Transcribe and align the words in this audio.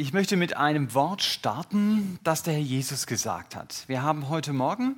Ich 0.00 0.14
möchte 0.14 0.38
mit 0.38 0.56
einem 0.56 0.94
Wort 0.94 1.22
starten, 1.22 2.18
das 2.24 2.42
der 2.42 2.54
Herr 2.54 2.62
Jesus 2.62 3.06
gesagt 3.06 3.54
hat. 3.54 3.84
Wir 3.86 4.02
haben 4.02 4.30
heute 4.30 4.54
Morgen 4.54 4.96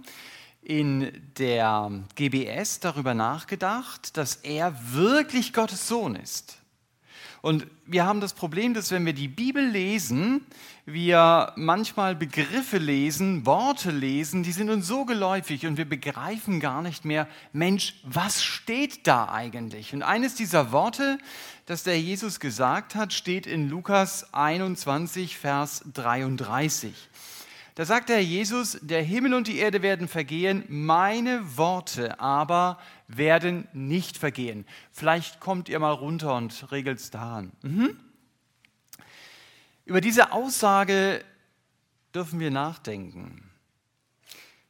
in 0.63 1.11
der 1.39 1.91
GBS 2.15 2.79
darüber 2.79 3.13
nachgedacht, 3.13 4.17
dass 4.17 4.37
er 4.37 4.73
wirklich 4.93 5.53
Gottes 5.53 5.89
Sohn 5.89 6.15
ist. 6.15 6.62
Und 7.43 7.67
wir 7.87 8.07
haben 8.07 8.21
das 8.21 8.35
Problem, 8.35 8.73
dass 8.73 8.93
wenn 8.93 9.05
wir 9.05 9.13
die 9.13 9.27
Bibel 9.27 9.67
lesen, 9.67 10.47
wir 10.87 11.53
manchmal 11.57 12.15
Begriffe 12.15 12.79
lesen, 12.79 13.45
Worte 13.45 13.91
lesen, 13.91 14.45
die 14.45 14.53
sind 14.53 14.71
uns 14.71 14.87
so 14.87 15.05
geläufig 15.05 15.67
und 15.67 15.77
wir 15.77 15.85
begreifen 15.85 16.61
gar 16.61 16.83
nicht 16.83 17.05
mehr, 17.05 17.27
Mensch, 17.53 17.97
was 18.05 18.45
steht 18.45 19.09
da 19.09 19.29
eigentlich? 19.29 19.93
Und 19.93 20.05
eines 20.05 20.37
dieser 20.37 20.71
Worte, 20.71 21.19
das 21.67 21.83
der 21.83 22.01
Jesus 22.01 22.39
gesagt 22.39 22.95
hat, 22.95 23.13
steht 23.13 23.49
in 23.49 23.69
Lukas 23.69 24.33
21, 24.33 25.37
Vers 25.37 25.83
33. 25.93 26.95
Da 27.75 27.85
sagt 27.87 28.11
der 28.11 28.23
Jesus, 28.23 28.79
der 28.83 29.03
Himmel 29.03 29.35
und 29.35 29.49
die 29.49 29.57
Erde 29.57 29.83
werden 29.83 30.07
vergehen, 30.07 30.63
meine 30.69 31.57
Worte 31.57 32.21
aber 32.21 32.79
werden 33.17 33.69
nicht 33.73 34.17
vergehen. 34.17 34.67
Vielleicht 34.91 35.41
kommt 35.41 35.69
ihr 35.69 35.79
mal 35.79 35.93
runter 35.93 36.35
und 36.37 36.71
regelt 36.73 36.99
es 36.99 37.11
daran. 37.11 37.53
Mhm. 37.63 37.99
Über 39.85 40.01
diese 40.01 40.33
Aussage 40.33 41.25
dürfen 42.15 42.41
wir 42.41 42.51
nachdenken. 42.51 43.51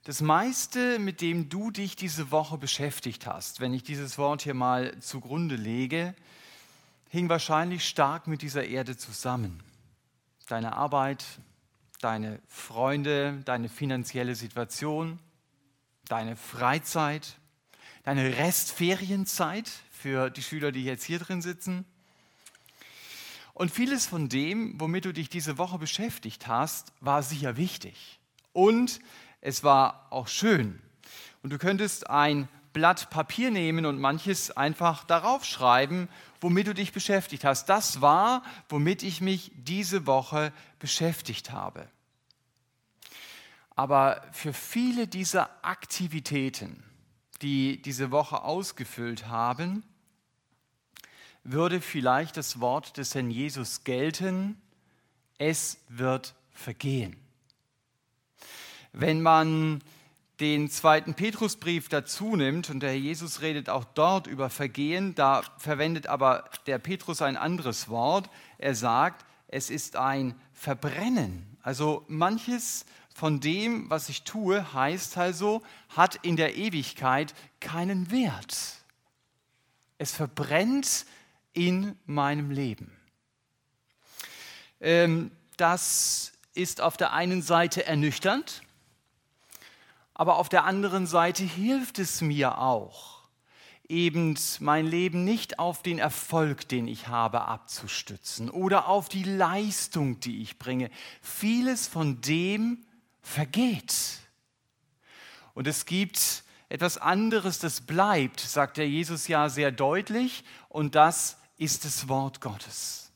Das 0.05 0.20
meiste, 0.20 0.98
mit 0.98 1.20
dem 1.20 1.48
du 1.48 1.70
dich 1.70 1.95
diese 1.95 2.33
Woche 2.33 2.59
beschäftigt 2.59 3.27
hast, 3.27 3.60
wenn 3.60 3.73
ich 3.73 3.84
dieses 3.84 4.19
Wort 4.19 4.42
hier 4.42 4.55
mal 4.55 4.98
zugrunde 4.98 5.55
lege, 5.55 6.14
hing 7.09 7.28
wahrscheinlich 7.28 7.86
stark 7.86 8.27
mit 8.27 8.42
dieser 8.42 8.64
Erde 8.64 8.97
zusammen. 8.97 9.62
Deine 10.48 10.72
Arbeit, 10.77 11.24
deine 12.00 12.41
Freunde, 12.48 13.42
deine 13.45 13.69
finanzielle 13.69 14.34
Situation, 14.34 15.20
deine 16.08 16.36
Freizeit, 16.36 17.36
deine 18.03 18.36
Restferienzeit 18.36 19.70
für 19.91 20.31
die 20.31 20.42
Schüler, 20.42 20.72
die 20.72 20.84
jetzt 20.84 21.05
hier 21.05 21.19
drin 21.19 21.42
sitzen. 21.42 21.84
Und 23.55 23.70
vieles 23.70 24.06
von 24.06 24.28
dem, 24.28 24.81
womit 24.81 25.05
du 25.05 25.12
dich 25.12 25.28
diese 25.28 25.58
Woche 25.58 25.78
beschäftigt 25.78 26.47
hast, 26.47 26.92
war 27.00 27.23
sicher 27.23 27.56
wichtig. 27.56 28.19
Und 28.53 29.00
es 29.41 29.62
war 29.62 30.06
auch 30.11 30.28
schön. 30.28 30.80
Und 31.42 31.50
du 31.50 31.58
könntest 31.58 32.08
ein 32.08 32.48
Blatt 32.73 33.11
Papier 33.11 33.50
nehmen 33.50 33.84
und 33.84 34.00
manches 34.00 34.50
einfach 34.50 35.05
darauf 35.05 35.45
schreiben, 35.45 36.08
womit 36.41 36.69
du 36.69 36.75
dich 36.75 36.92
beschäftigt 36.92 37.45
hast. 37.45 37.67
Das 37.67 38.00
war, 38.00 38.42
womit 38.69 39.03
ich 39.03 39.20
mich 39.20 39.53
diese 39.55 40.06
Woche 40.06 40.53
beschäftigt 40.78 41.50
habe. 41.50 41.86
Aber 43.77 44.23
für 44.33 44.53
viele 44.53 45.06
dieser 45.06 45.50
Aktivitäten, 45.62 46.83
die 47.43 47.81
diese 47.83 48.11
Woche 48.11 48.43
ausgefüllt 48.43 49.29
haben, 49.29 49.83
würde 51.45 51.81
vielleicht 51.81 52.37
das 52.37 52.61
Wort 52.61 52.97
des 52.97 53.15
Herrn 53.15 53.31
Jesus 53.31 53.85
gelten, 53.85 54.61
es 55.39 55.79
wird 55.89 56.35
vergehen. 56.53 57.17
Wenn 58.93 59.23
man 59.23 59.83
den 60.41 60.70
zweiten 60.70 61.15
Petrusbrief 61.15 61.89
dazu 61.89 62.37
nimmt, 62.37 62.70
und 62.70 62.81
der 62.81 62.91
Herr 62.91 62.98
Jesus 62.98 63.43
redet 63.43 63.69
auch 63.69 63.85
dort 63.85 64.27
über 64.27 64.51
Vergehen, 64.51 65.15
da 65.15 65.43
verwendet 65.59 66.07
aber 66.07 66.45
der 66.67 66.79
Petrus 66.79 67.23
ein 67.23 67.37
anderes 67.37 67.89
Wort. 67.89 68.29
Er 68.59 68.75
sagt, 68.75 69.25
es 69.48 69.70
ist 69.70 69.97
ein 69.97 70.35
Verbrennen. 70.53 71.57
Also 71.63 72.05
manches 72.09 72.85
von 73.14 73.41
dem, 73.41 73.88
was 73.91 74.08
ich 74.08 74.22
tue, 74.22 74.72
heißt 74.72 75.18
also, 75.18 75.62
hat 75.91 76.16
in 76.22 76.36
der 76.36 76.56
Ewigkeit 76.56 77.34
keinen 77.60 78.11
Wert. 78.11 78.56
Es 79.98 80.12
verbrennt 80.12 81.06
in 81.52 81.96
meinem 82.06 82.51
Leben. 82.51 82.96
Ähm, 84.80 85.30
das 85.56 86.33
ist 86.55 86.80
auf 86.80 86.96
der 86.96 87.12
einen 87.12 87.42
Seite 87.42 87.86
ernüchternd, 87.86 88.62
aber 90.14 90.36
auf 90.36 90.48
der 90.48 90.64
anderen 90.64 91.06
Seite 91.06 91.45
hilft 91.45 91.98
es 91.98 92.20
mir 92.20 92.58
auch, 92.58 93.22
eben 93.89 94.36
mein 94.61 94.86
Leben 94.86 95.24
nicht 95.24 95.58
auf 95.58 95.83
den 95.83 95.98
Erfolg, 95.98 96.68
den 96.68 96.89
ich 96.89 97.08
habe, 97.08 97.42
abzustützen 97.42 98.51
oder 98.51 98.89
auf 98.89 99.08
die 99.08 99.24
Leistung, 99.24 100.18
die 100.20 100.42
ich 100.42 100.58
bringe. 100.58 100.90
Vieles 101.20 101.86
von 101.86 102.20
dem 102.20 102.84
vergeht. 103.22 103.94
Und 105.55 105.66
es 105.66 105.86
gibt 105.86 106.44
etwas 106.68 106.98
anderes, 106.98 107.58
das 107.58 107.83
bleibt, 107.83 108.40
sagt 108.40 108.78
der 108.78 108.88
Jesus 108.88 109.28
ja 109.28 109.48
sehr 109.48 109.70
deutlich, 109.70 110.44
und 110.68 110.94
das 110.94 111.36
ist 111.58 111.84
das 111.84 112.08
Wort 112.08 112.40
Gottes. 112.40 113.12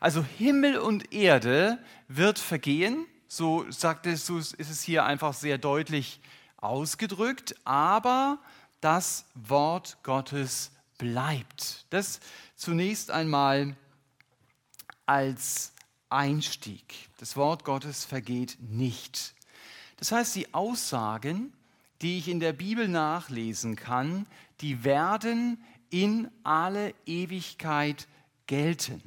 Also 0.00 0.24
Himmel 0.24 0.78
und 0.78 1.12
Erde 1.12 1.78
wird 2.08 2.38
vergehen, 2.38 3.06
so 3.28 3.70
sagt 3.70 4.06
es, 4.06 4.28
ist 4.30 4.58
es 4.58 4.82
hier 4.82 5.04
einfach 5.04 5.34
sehr 5.34 5.58
deutlich 5.58 6.20
ausgedrückt, 6.56 7.54
aber 7.64 8.38
das 8.80 9.26
Wort 9.34 9.98
Gottes 10.02 10.72
bleibt. 10.98 11.84
Das 11.90 12.20
zunächst 12.56 13.10
einmal 13.10 13.76
als 15.06 15.72
Einstieg. 16.10 17.08
Das 17.18 17.36
Wort 17.36 17.64
Gottes 17.64 18.04
vergeht 18.04 18.58
nicht. 18.60 19.34
Das 19.96 20.12
heißt, 20.12 20.34
die 20.34 20.52
Aussagen, 20.54 21.52
die 22.02 22.18
ich 22.18 22.28
in 22.28 22.40
der 22.40 22.52
Bibel 22.52 22.88
nachlesen 22.88 23.76
kann, 23.76 24.26
die 24.60 24.84
werden 24.84 25.62
in 25.90 26.30
alle 26.44 26.94
Ewigkeit 27.06 28.06
gelten. 28.46 29.02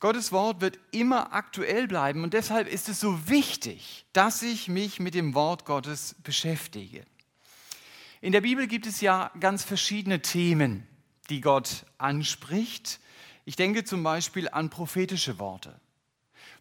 Gottes 0.00 0.30
Wort 0.30 0.60
wird 0.60 0.78
immer 0.90 1.32
aktuell 1.32 1.88
bleiben 1.88 2.22
und 2.22 2.34
deshalb 2.34 2.68
ist 2.68 2.88
es 2.88 3.00
so 3.00 3.28
wichtig, 3.28 4.04
dass 4.12 4.42
ich 4.42 4.68
mich 4.68 5.00
mit 5.00 5.14
dem 5.14 5.34
Wort 5.34 5.64
Gottes 5.64 6.14
beschäftige. 6.22 7.04
In 8.20 8.32
der 8.32 8.42
Bibel 8.42 8.66
gibt 8.66 8.86
es 8.86 9.00
ja 9.00 9.30
ganz 9.40 9.64
verschiedene 9.64 10.20
Themen, 10.20 10.86
die 11.30 11.40
Gott 11.40 11.86
anspricht. 11.98 13.00
Ich 13.46 13.54
denke 13.56 13.84
zum 13.84 14.02
Beispiel 14.02 14.48
an 14.48 14.70
prophetische 14.70 15.38
Worte. 15.38 15.80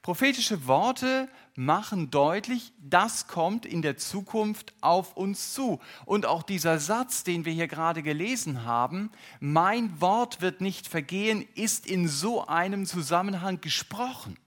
Prophetische 0.04 0.68
Worte 0.68 1.28
machen 1.56 2.12
deutlich, 2.12 2.72
das 2.78 3.26
kommt 3.26 3.66
in 3.66 3.82
der 3.82 3.98
Zukunft 3.98 4.76
auf 4.82 5.18
uns 5.18 5.54
zu. 5.54 5.82
Und 6.06 6.28
auch 6.28 6.44
dieser 6.44 6.78
Satz, 6.78 7.24
den 7.24 7.44
wir 7.44 7.54
hier 7.54 7.68
gerade 7.68 8.04
gelesen 8.04 8.66
haben, 8.66 9.10
mein 9.40 10.00
Wort 10.00 10.42
wird 10.42 10.62
nicht 10.62 10.88
vergehen, 10.88 11.44
ist 11.56 11.88
in 11.88 12.08
so 12.08 12.46
einem 12.46 12.86
Zusammenhang 12.86 13.62
gesprochen. 13.62 14.38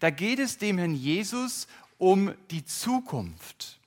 Da 0.00 0.10
geht 0.10 0.40
es 0.40 0.58
dem 0.58 0.76
Herrn 0.76 0.96
Jesus 0.96 1.68
um 1.96 2.34
die 2.50 2.64
Zukunft. 2.64 3.78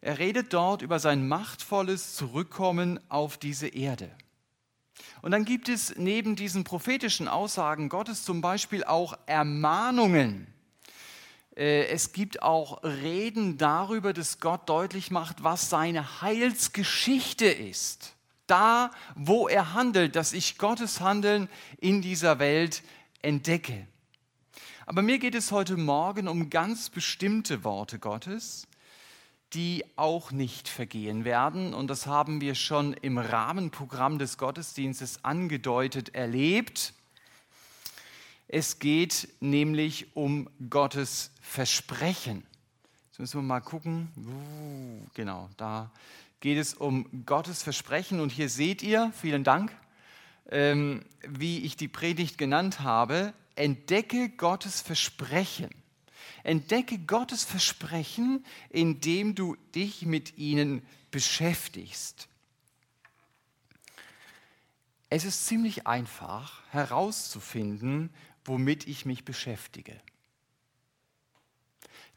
Er 0.00 0.18
redet 0.20 0.52
dort 0.52 0.82
über 0.82 1.00
sein 1.00 1.26
machtvolles 1.26 2.14
Zurückkommen 2.14 3.00
auf 3.08 3.36
diese 3.36 3.66
Erde. 3.66 4.12
Und 5.22 5.32
dann 5.32 5.44
gibt 5.44 5.68
es 5.68 5.96
neben 5.96 6.36
diesen 6.36 6.64
prophetischen 6.64 7.28
Aussagen 7.28 7.88
Gottes 7.88 8.24
zum 8.24 8.40
Beispiel 8.40 8.84
auch 8.84 9.18
Ermahnungen. 9.26 10.46
Äh, 11.56 11.86
es 11.86 12.12
gibt 12.12 12.42
auch 12.42 12.82
Reden 12.82 13.58
darüber, 13.58 14.12
dass 14.12 14.40
Gott 14.40 14.68
deutlich 14.68 15.10
macht, 15.10 15.44
was 15.44 15.68
seine 15.68 16.22
Heilsgeschichte 16.22 17.46
ist. 17.46 18.14
Da, 18.46 18.90
wo 19.14 19.46
er 19.46 19.74
handelt, 19.74 20.16
dass 20.16 20.32
ich 20.32 20.58
Gottes 20.58 21.00
Handeln 21.00 21.48
in 21.78 22.02
dieser 22.02 22.38
Welt 22.38 22.82
entdecke. 23.22 23.86
Aber 24.86 25.02
mir 25.02 25.18
geht 25.20 25.36
es 25.36 25.52
heute 25.52 25.76
Morgen 25.76 26.26
um 26.26 26.50
ganz 26.50 26.90
bestimmte 26.90 27.62
Worte 27.62 28.00
Gottes, 28.00 28.66
die 29.52 29.84
auch 29.96 30.30
nicht 30.30 30.68
vergehen 30.68 31.24
werden. 31.24 31.74
Und 31.74 31.88
das 31.88 32.06
haben 32.06 32.40
wir 32.40 32.54
schon 32.54 32.92
im 32.94 33.18
Rahmenprogramm 33.18 34.18
des 34.18 34.38
Gottesdienstes 34.38 35.24
angedeutet 35.24 36.14
erlebt. 36.14 36.94
Es 38.46 38.78
geht 38.78 39.28
nämlich 39.40 40.16
um 40.16 40.48
Gottes 40.70 41.32
Versprechen. 41.40 42.44
Jetzt 43.08 43.18
müssen 43.18 43.38
wir 43.38 43.42
mal 43.42 43.60
gucken. 43.60 44.08
Uh, 44.16 45.06
genau, 45.14 45.48
da 45.56 45.90
geht 46.40 46.58
es 46.58 46.74
um 46.74 47.06
Gottes 47.26 47.62
Versprechen. 47.62 48.20
Und 48.20 48.30
hier 48.30 48.48
seht 48.48 48.82
ihr, 48.82 49.12
vielen 49.14 49.44
Dank, 49.44 49.72
ähm, 50.50 51.04
wie 51.28 51.58
ich 51.60 51.76
die 51.76 51.88
Predigt 51.88 52.38
genannt 52.38 52.80
habe, 52.80 53.32
entdecke 53.56 54.30
Gottes 54.30 54.80
Versprechen. 54.80 55.70
Entdecke 56.42 56.98
Gottes 56.98 57.44
Versprechen, 57.44 58.44
indem 58.68 59.34
du 59.34 59.56
dich 59.74 60.06
mit 60.06 60.38
ihnen 60.38 60.82
beschäftigst. 61.10 62.28
Es 65.08 65.24
ist 65.24 65.46
ziemlich 65.46 65.86
einfach 65.86 66.62
herauszufinden, 66.70 68.10
womit 68.44 68.86
ich 68.86 69.04
mich 69.04 69.24
beschäftige. 69.24 70.00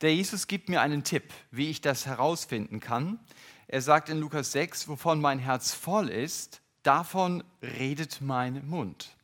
Der 0.01 0.13
Jesus 0.13 0.47
gibt 0.47 0.69
mir 0.69 0.81
einen 0.81 1.03
Tipp, 1.03 1.33
wie 1.49 1.69
ich 1.69 1.81
das 1.81 2.05
herausfinden 2.05 2.79
kann. 2.79 3.19
Er 3.67 3.81
sagt 3.81 4.09
in 4.09 4.19
Lukas 4.19 4.51
6, 4.51 4.87
wovon 4.87 5.21
mein 5.21 5.39
Herz 5.39 5.73
voll 5.73 6.09
ist, 6.09 6.61
davon 6.83 7.43
redet 7.61 8.21
mein 8.21 8.67
Mund. 8.67 9.15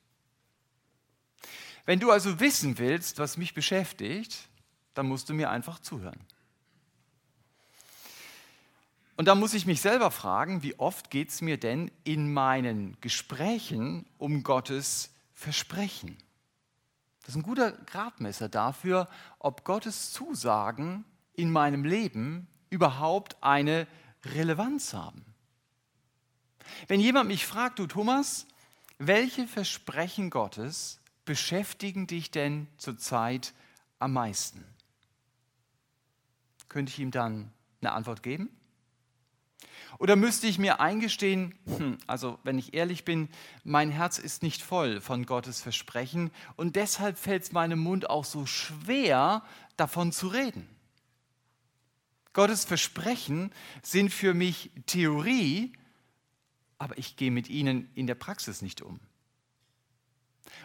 Wenn 1.85 1.99
du 1.99 2.11
also 2.11 2.39
wissen 2.39 2.77
willst, 2.77 3.19
was 3.19 3.37
mich 3.37 3.53
beschäftigt, 3.53 4.48
dann 4.99 5.07
musst 5.07 5.29
du 5.29 5.33
mir 5.33 5.49
einfach 5.49 5.79
zuhören. 5.79 6.19
Und 9.15 9.29
da 9.29 9.35
muss 9.35 9.53
ich 9.53 9.65
mich 9.65 9.79
selber 9.79 10.11
fragen, 10.11 10.61
wie 10.61 10.77
oft 10.77 11.09
geht 11.09 11.29
es 11.29 11.39
mir 11.39 11.57
denn 11.57 11.89
in 12.03 12.33
meinen 12.33 12.97
Gesprächen 12.99 14.05
um 14.17 14.43
Gottes 14.43 15.13
Versprechen? 15.31 16.17
Das 17.21 17.29
ist 17.29 17.35
ein 17.37 17.43
guter 17.43 17.71
Gradmesser 17.71 18.49
dafür, 18.49 19.07
ob 19.39 19.63
Gottes 19.63 20.11
Zusagen 20.11 21.05
in 21.33 21.49
meinem 21.49 21.85
Leben 21.85 22.47
überhaupt 22.69 23.37
eine 23.41 23.87
Relevanz 24.25 24.93
haben. 24.93 25.23
Wenn 26.89 26.99
jemand 26.99 27.29
mich 27.29 27.45
fragt, 27.45 27.79
du 27.79 27.87
Thomas, 27.87 28.47
welche 28.97 29.47
Versprechen 29.47 30.29
Gottes 30.29 30.99
beschäftigen 31.23 32.05
dich 32.05 32.31
denn 32.31 32.67
zurzeit 32.77 33.53
am 33.97 34.11
meisten? 34.11 34.65
Könnte 36.69 36.91
ich 36.91 36.99
ihm 36.99 37.11
dann 37.11 37.51
eine 37.81 37.91
Antwort 37.91 38.23
geben? 38.23 38.49
Oder 39.97 40.15
müsste 40.15 40.47
ich 40.47 40.59
mir 40.59 40.79
eingestehen, 40.79 41.55
hm, 41.65 41.97
also 42.05 42.39
wenn 42.43 42.59
ich 42.59 42.73
ehrlich 42.73 43.03
bin, 43.03 43.27
mein 43.63 43.89
Herz 43.89 44.19
ist 44.19 44.43
nicht 44.43 44.61
voll 44.61 45.01
von 45.01 45.25
Gottes 45.25 45.61
Versprechen 45.61 46.31
und 46.55 46.75
deshalb 46.75 47.17
fällt 47.17 47.43
es 47.43 47.51
meinem 47.51 47.79
Mund 47.79 48.09
auch 48.09 48.23
so 48.23 48.45
schwer, 48.45 49.43
davon 49.75 50.11
zu 50.11 50.27
reden. 50.27 50.67
Gottes 52.33 52.63
Versprechen 52.65 53.51
sind 53.81 54.13
für 54.13 54.33
mich 54.33 54.71
Theorie, 54.85 55.73
aber 56.77 56.97
ich 56.97 57.15
gehe 57.15 57.31
mit 57.31 57.49
ihnen 57.49 57.89
in 57.95 58.07
der 58.07 58.15
Praxis 58.15 58.61
nicht 58.61 58.81
um. 58.81 58.99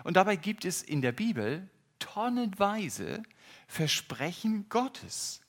Und 0.04 0.16
dabei 0.16 0.36
gibt 0.36 0.64
es 0.64 0.82
in 0.82 1.00
der 1.00 1.12
Bibel 1.12 1.68
tonnenweise 1.98 3.22
Versprechen 3.66 4.68
Gottes. 4.68 5.40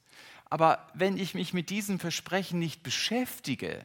Aber 0.50 0.88
wenn 0.94 1.18
ich 1.18 1.34
mich 1.34 1.54
mit 1.54 1.70
diesen 1.70 2.00
Versprechen 2.00 2.60
nicht 2.60 2.84
beschäftige, 2.84 3.84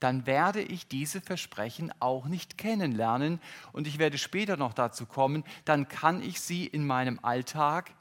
dann 0.00 0.26
werde 0.26 0.62
ich 0.62 0.88
diese 0.88 1.20
Versprechen 1.20 1.92
auch 2.00 2.24
nicht 2.26 2.58
kennenlernen 2.58 3.40
und 3.72 3.86
ich 3.86 3.98
werde 3.98 4.18
später 4.18 4.56
noch 4.56 4.72
dazu 4.72 5.06
kommen, 5.06 5.44
dann 5.64 5.88
kann 5.88 6.22
ich 6.22 6.40
sie 6.40 6.66
in 6.66 6.86
meinem 6.86 7.20
Alltag 7.22 7.92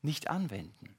nicht 0.00 0.30
anwenden. 0.30 0.94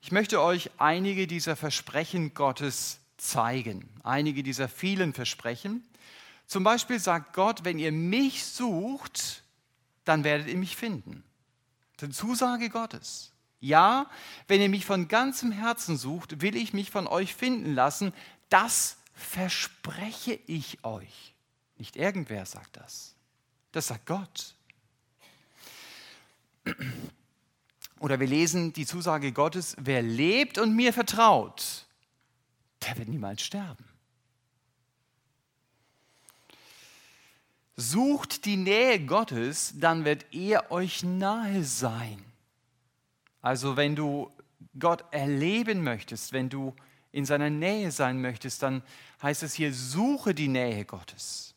Ich 0.00 0.10
möchte 0.10 0.40
euch 0.40 0.70
einige 0.78 1.26
dieser 1.26 1.54
Versprechen 1.54 2.32
Gottes 2.32 3.00
zeigen, 3.18 3.88
einige 4.02 4.42
dieser 4.42 4.68
vielen 4.68 5.12
Versprechen. 5.12 5.84
Zum 6.46 6.64
Beispiel 6.64 6.98
sagt 6.98 7.34
Gott, 7.34 7.64
wenn 7.64 7.78
ihr 7.78 7.92
mich 7.92 8.44
sucht, 8.44 9.42
dann 10.04 10.24
werdet 10.24 10.48
ihr 10.48 10.56
mich 10.56 10.76
finden. 10.76 11.24
Das 11.96 12.08
ist 12.08 12.22
eine 12.22 12.30
Zusage 12.30 12.70
Gottes. 12.70 13.32
Ja, 13.66 14.08
wenn 14.46 14.60
ihr 14.60 14.68
mich 14.68 14.86
von 14.86 15.08
ganzem 15.08 15.50
Herzen 15.50 15.96
sucht, 15.96 16.40
will 16.40 16.54
ich 16.54 16.72
mich 16.72 16.92
von 16.92 17.08
euch 17.08 17.34
finden 17.34 17.74
lassen. 17.74 18.12
Das 18.48 18.98
verspreche 19.12 20.38
ich 20.46 20.84
euch. 20.84 21.34
Nicht 21.76 21.96
irgendwer 21.96 22.46
sagt 22.46 22.76
das. 22.76 23.16
Das 23.72 23.88
sagt 23.88 24.06
Gott. 24.06 24.54
Oder 27.98 28.20
wir 28.20 28.28
lesen 28.28 28.72
die 28.72 28.86
Zusage 28.86 29.32
Gottes, 29.32 29.74
wer 29.80 30.00
lebt 30.00 30.58
und 30.58 30.76
mir 30.76 30.92
vertraut, 30.92 31.86
der 32.82 32.96
wird 32.98 33.08
niemals 33.08 33.42
sterben. 33.42 33.84
Sucht 37.74 38.44
die 38.44 38.56
Nähe 38.56 39.04
Gottes, 39.04 39.72
dann 39.74 40.04
wird 40.04 40.32
er 40.32 40.70
euch 40.70 41.02
nahe 41.02 41.64
sein. 41.64 42.24
Also 43.46 43.76
wenn 43.76 43.94
du 43.94 44.28
Gott 44.76 45.04
erleben 45.12 45.84
möchtest, 45.84 46.32
wenn 46.32 46.48
du 46.48 46.74
in 47.12 47.24
seiner 47.24 47.48
Nähe 47.48 47.92
sein 47.92 48.20
möchtest, 48.20 48.60
dann 48.60 48.82
heißt 49.22 49.44
es 49.44 49.54
hier, 49.54 49.72
suche 49.72 50.34
die 50.34 50.48
Nähe 50.48 50.84
Gottes. 50.84 51.54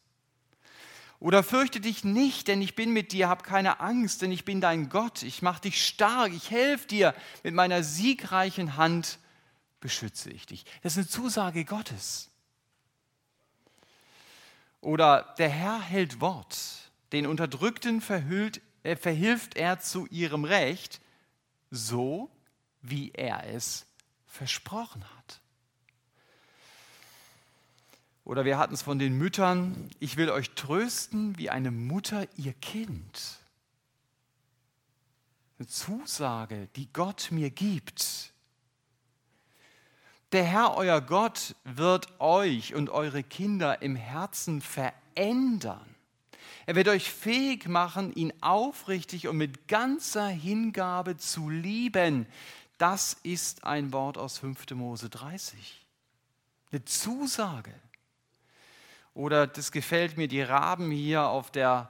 Oder 1.19 1.41
fürchte 1.41 1.81
dich 1.81 2.03
nicht, 2.03 2.47
denn 2.47 2.61
ich 2.61 2.75
bin 2.75 2.93
mit 2.93 3.11
dir, 3.11 3.27
hab 3.27 3.43
keine 3.43 3.79
Angst, 3.79 4.21
denn 4.21 4.31
ich 4.31 4.45
bin 4.45 4.61
dein 4.61 4.89
Gott. 4.89 5.23
Ich 5.23 5.41
mache 5.41 5.61
dich 5.61 5.83
stark, 5.83 6.31
ich 6.31 6.51
helfe 6.51 6.85
dir. 6.85 7.15
Mit 7.41 7.55
meiner 7.55 7.81
siegreichen 7.81 8.77
Hand 8.77 9.17
beschütze 9.79 10.29
ich 10.29 10.45
dich. 10.45 10.65
Das 10.83 10.91
ist 10.91 10.97
eine 10.99 11.07
Zusage 11.07 11.65
Gottes. 11.65 12.29
Oder 14.79 15.33
der 15.39 15.49
Herr 15.49 15.81
hält 15.81 16.21
Wort, 16.21 16.91
den 17.13 17.25
Unterdrückten 17.25 17.99
verhüllt, 17.99 18.61
äh, 18.83 18.95
verhilft 18.95 19.57
er 19.57 19.79
zu 19.79 20.05
ihrem 20.11 20.43
Recht, 20.43 21.01
so 21.71 22.29
wie 22.81 23.11
er 23.11 23.47
es 23.47 23.85
versprochen 24.25 25.03
hat. 25.17 25.41
Oder 28.23 28.45
wir 28.45 28.57
hatten 28.57 28.73
es 28.73 28.83
von 28.83 28.99
den 28.99 29.17
Müttern, 29.17 29.89
ich 29.99 30.15
will 30.17 30.29
euch 30.29 30.51
trösten 30.51 31.37
wie 31.37 31.49
eine 31.49 31.71
Mutter 31.71 32.27
ihr 32.37 32.53
Kind. 32.53 33.39
Eine 35.57 35.67
Zusage, 35.67 36.69
die 36.75 36.93
Gott 36.93 37.29
mir 37.31 37.49
gibt. 37.49 38.31
Der 40.31 40.43
Herr, 40.43 40.75
euer 40.75 41.01
Gott, 41.01 41.55
wird 41.63 42.19
euch 42.19 42.75
und 42.75 42.91
eure 42.91 43.23
Kinder 43.23 43.81
im 43.81 43.95
Herzen 43.95 44.61
verändern. 44.61 45.95
Er 46.69 46.75
wird 46.75 46.87
euch 46.87 47.09
fähig 47.11 47.67
machen, 47.67 48.13
ihn 48.13 48.31
aufrichtig 48.41 49.27
und 49.27 49.37
mit 49.37 49.67
ganzer 49.67 50.27
Hingabe 50.27 51.17
zu 51.17 51.49
lieben. 51.49 52.27
Das 52.77 53.17
ist 53.23 53.63
ein 53.63 53.91
Wort 53.91 54.19
aus 54.19 54.37
5. 54.37 54.69
Mose 54.75 55.09
30. 55.09 55.83
Eine 56.71 56.85
Zusage. 56.85 57.73
Oder 59.15 59.47
das 59.47 59.71
gefällt 59.71 60.15
mir, 60.15 60.27
die 60.27 60.43
Raben 60.43 60.91
hier 60.91 61.23
auf, 61.23 61.49
der, 61.49 61.89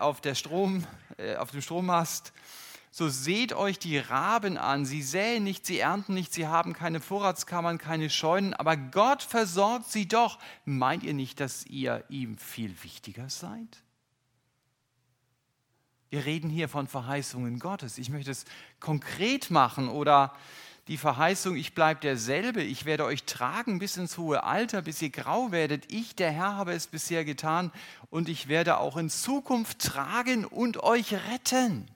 auf, 0.00 0.20
der 0.22 0.34
Strom, 0.34 0.86
äh, 1.18 1.36
auf 1.36 1.50
dem 1.50 1.60
Strommast 1.60 2.32
so 2.96 3.08
seht 3.08 3.52
euch 3.52 3.80
die 3.80 3.98
Raben 3.98 4.56
an. 4.56 4.84
Sie 4.84 5.02
säen 5.02 5.42
nicht, 5.42 5.66
sie 5.66 5.80
ernten 5.80 6.14
nicht, 6.14 6.32
sie 6.32 6.46
haben 6.46 6.74
keine 6.74 7.00
Vorratskammern, 7.00 7.76
keine 7.76 8.08
Scheunen, 8.08 8.54
aber 8.54 8.76
Gott 8.76 9.20
versorgt 9.20 9.90
sie 9.90 10.06
doch. 10.06 10.38
Meint 10.64 11.02
ihr 11.02 11.12
nicht, 11.12 11.40
dass 11.40 11.66
ihr 11.66 12.04
ihm 12.08 12.38
viel 12.38 12.72
wichtiger 12.84 13.28
seid? 13.28 13.82
Wir 16.10 16.24
reden 16.24 16.48
hier 16.48 16.68
von 16.68 16.86
Verheißungen 16.86 17.58
Gottes. 17.58 17.98
Ich 17.98 18.10
möchte 18.10 18.30
es 18.30 18.44
konkret 18.78 19.50
machen 19.50 19.88
oder 19.88 20.32
die 20.86 20.96
Verheißung, 20.96 21.56
ich 21.56 21.74
bleibe 21.74 21.98
derselbe, 21.98 22.62
ich 22.62 22.84
werde 22.84 23.06
euch 23.06 23.24
tragen 23.24 23.80
bis 23.80 23.96
ins 23.96 24.18
hohe 24.18 24.44
Alter, 24.44 24.82
bis 24.82 25.02
ihr 25.02 25.10
grau 25.10 25.50
werdet. 25.50 25.92
Ich, 25.92 26.14
der 26.14 26.30
Herr, 26.30 26.54
habe 26.54 26.74
es 26.74 26.86
bisher 26.86 27.24
getan 27.24 27.72
und 28.10 28.28
ich 28.28 28.46
werde 28.46 28.78
auch 28.78 28.96
in 28.96 29.10
Zukunft 29.10 29.80
tragen 29.80 30.44
und 30.44 30.80
euch 30.84 31.12
retten 31.12 31.88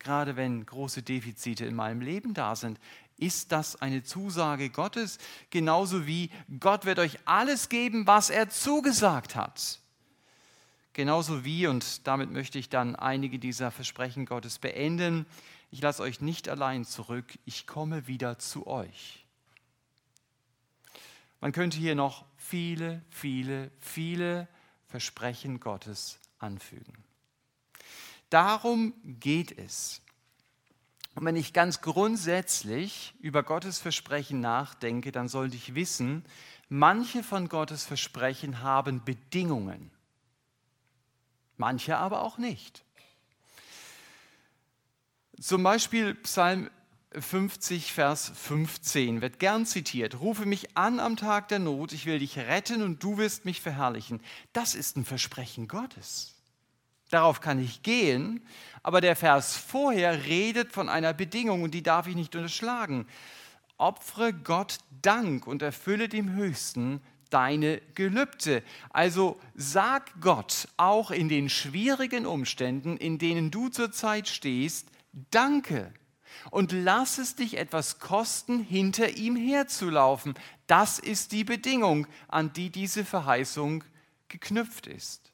gerade 0.00 0.36
wenn 0.36 0.66
große 0.66 1.02
Defizite 1.02 1.64
in 1.64 1.74
meinem 1.74 2.00
Leben 2.00 2.34
da 2.34 2.56
sind, 2.56 2.80
ist 3.16 3.52
das 3.52 3.80
eine 3.80 4.02
Zusage 4.02 4.70
Gottes, 4.70 5.18
genauso 5.50 6.06
wie 6.06 6.30
Gott 6.58 6.86
wird 6.86 6.98
euch 6.98 7.18
alles 7.26 7.68
geben, 7.68 8.06
was 8.06 8.30
er 8.30 8.48
zugesagt 8.48 9.36
hat. 9.36 9.78
Genauso 10.92 11.44
wie, 11.44 11.66
und 11.66 12.06
damit 12.06 12.30
möchte 12.30 12.58
ich 12.58 12.68
dann 12.68 12.96
einige 12.96 13.38
dieser 13.38 13.70
Versprechen 13.70 14.26
Gottes 14.26 14.58
beenden, 14.58 15.26
ich 15.70 15.80
lasse 15.80 16.02
euch 16.02 16.20
nicht 16.20 16.48
allein 16.48 16.84
zurück, 16.84 17.38
ich 17.44 17.66
komme 17.66 18.08
wieder 18.08 18.38
zu 18.38 18.66
euch. 18.66 19.24
Man 21.40 21.52
könnte 21.52 21.78
hier 21.78 21.94
noch 21.94 22.24
viele, 22.36 23.02
viele, 23.10 23.70
viele 23.78 24.48
Versprechen 24.88 25.60
Gottes 25.60 26.18
anfügen. 26.38 27.04
Darum 28.30 28.94
geht 29.04 29.56
es. 29.58 30.00
Und 31.14 31.24
wenn 31.24 31.36
ich 31.36 31.52
ganz 31.52 31.80
grundsätzlich 31.80 33.14
über 33.20 33.42
Gottes 33.42 33.78
Versprechen 33.78 34.40
nachdenke, 34.40 35.12
dann 35.12 35.28
sollte 35.28 35.56
ich 35.56 35.74
wissen, 35.74 36.24
manche 36.68 37.22
von 37.22 37.48
Gottes 37.48 37.84
Versprechen 37.84 38.62
haben 38.62 39.04
Bedingungen, 39.04 39.90
manche 41.56 41.98
aber 41.98 42.22
auch 42.22 42.38
nicht. 42.38 42.84
Zum 45.40 45.62
Beispiel 45.62 46.14
Psalm 46.14 46.70
50, 47.12 47.92
Vers 47.92 48.30
15 48.36 49.20
wird 49.20 49.40
gern 49.40 49.66
zitiert. 49.66 50.20
Rufe 50.20 50.46
mich 50.46 50.76
an 50.76 51.00
am 51.00 51.16
Tag 51.16 51.48
der 51.48 51.58
Not, 51.58 51.92
ich 51.92 52.06
will 52.06 52.20
dich 52.20 52.38
retten 52.38 52.82
und 52.82 53.02
du 53.02 53.18
wirst 53.18 53.44
mich 53.44 53.60
verherrlichen. 53.60 54.20
Das 54.52 54.76
ist 54.76 54.96
ein 54.96 55.04
Versprechen 55.04 55.66
Gottes. 55.66 56.39
Darauf 57.10 57.40
kann 57.40 57.62
ich 57.62 57.82
gehen, 57.82 58.40
aber 58.82 59.00
der 59.00 59.16
Vers 59.16 59.56
vorher 59.56 60.26
redet 60.26 60.72
von 60.72 60.88
einer 60.88 61.12
Bedingung 61.12 61.62
und 61.62 61.74
die 61.74 61.82
darf 61.82 62.06
ich 62.06 62.14
nicht 62.14 62.34
unterschlagen. 62.34 63.06
Opfere 63.76 64.32
Gott 64.32 64.78
Dank 65.02 65.46
und 65.46 65.62
erfülle 65.62 66.08
dem 66.08 66.34
Höchsten 66.34 67.00
deine 67.30 67.80
Gelübde. 67.94 68.62
Also 68.90 69.40
sag 69.54 70.20
Gott 70.20 70.68
auch 70.76 71.10
in 71.10 71.28
den 71.28 71.48
schwierigen 71.48 72.26
Umständen, 72.26 72.96
in 72.96 73.18
denen 73.18 73.50
du 73.50 73.68
zurzeit 73.68 74.28
stehst, 74.28 74.88
Danke 75.30 75.92
und 76.50 76.72
lass 76.72 77.18
es 77.18 77.34
dich 77.34 77.56
etwas 77.56 77.98
kosten, 77.98 78.60
hinter 78.60 79.16
ihm 79.16 79.34
herzulaufen. 79.34 80.34
Das 80.66 80.98
ist 80.98 81.32
die 81.32 81.44
Bedingung, 81.44 82.06
an 82.28 82.52
die 82.52 82.70
diese 82.70 83.04
Verheißung 83.04 83.82
geknüpft 84.28 84.86
ist. 84.86 85.29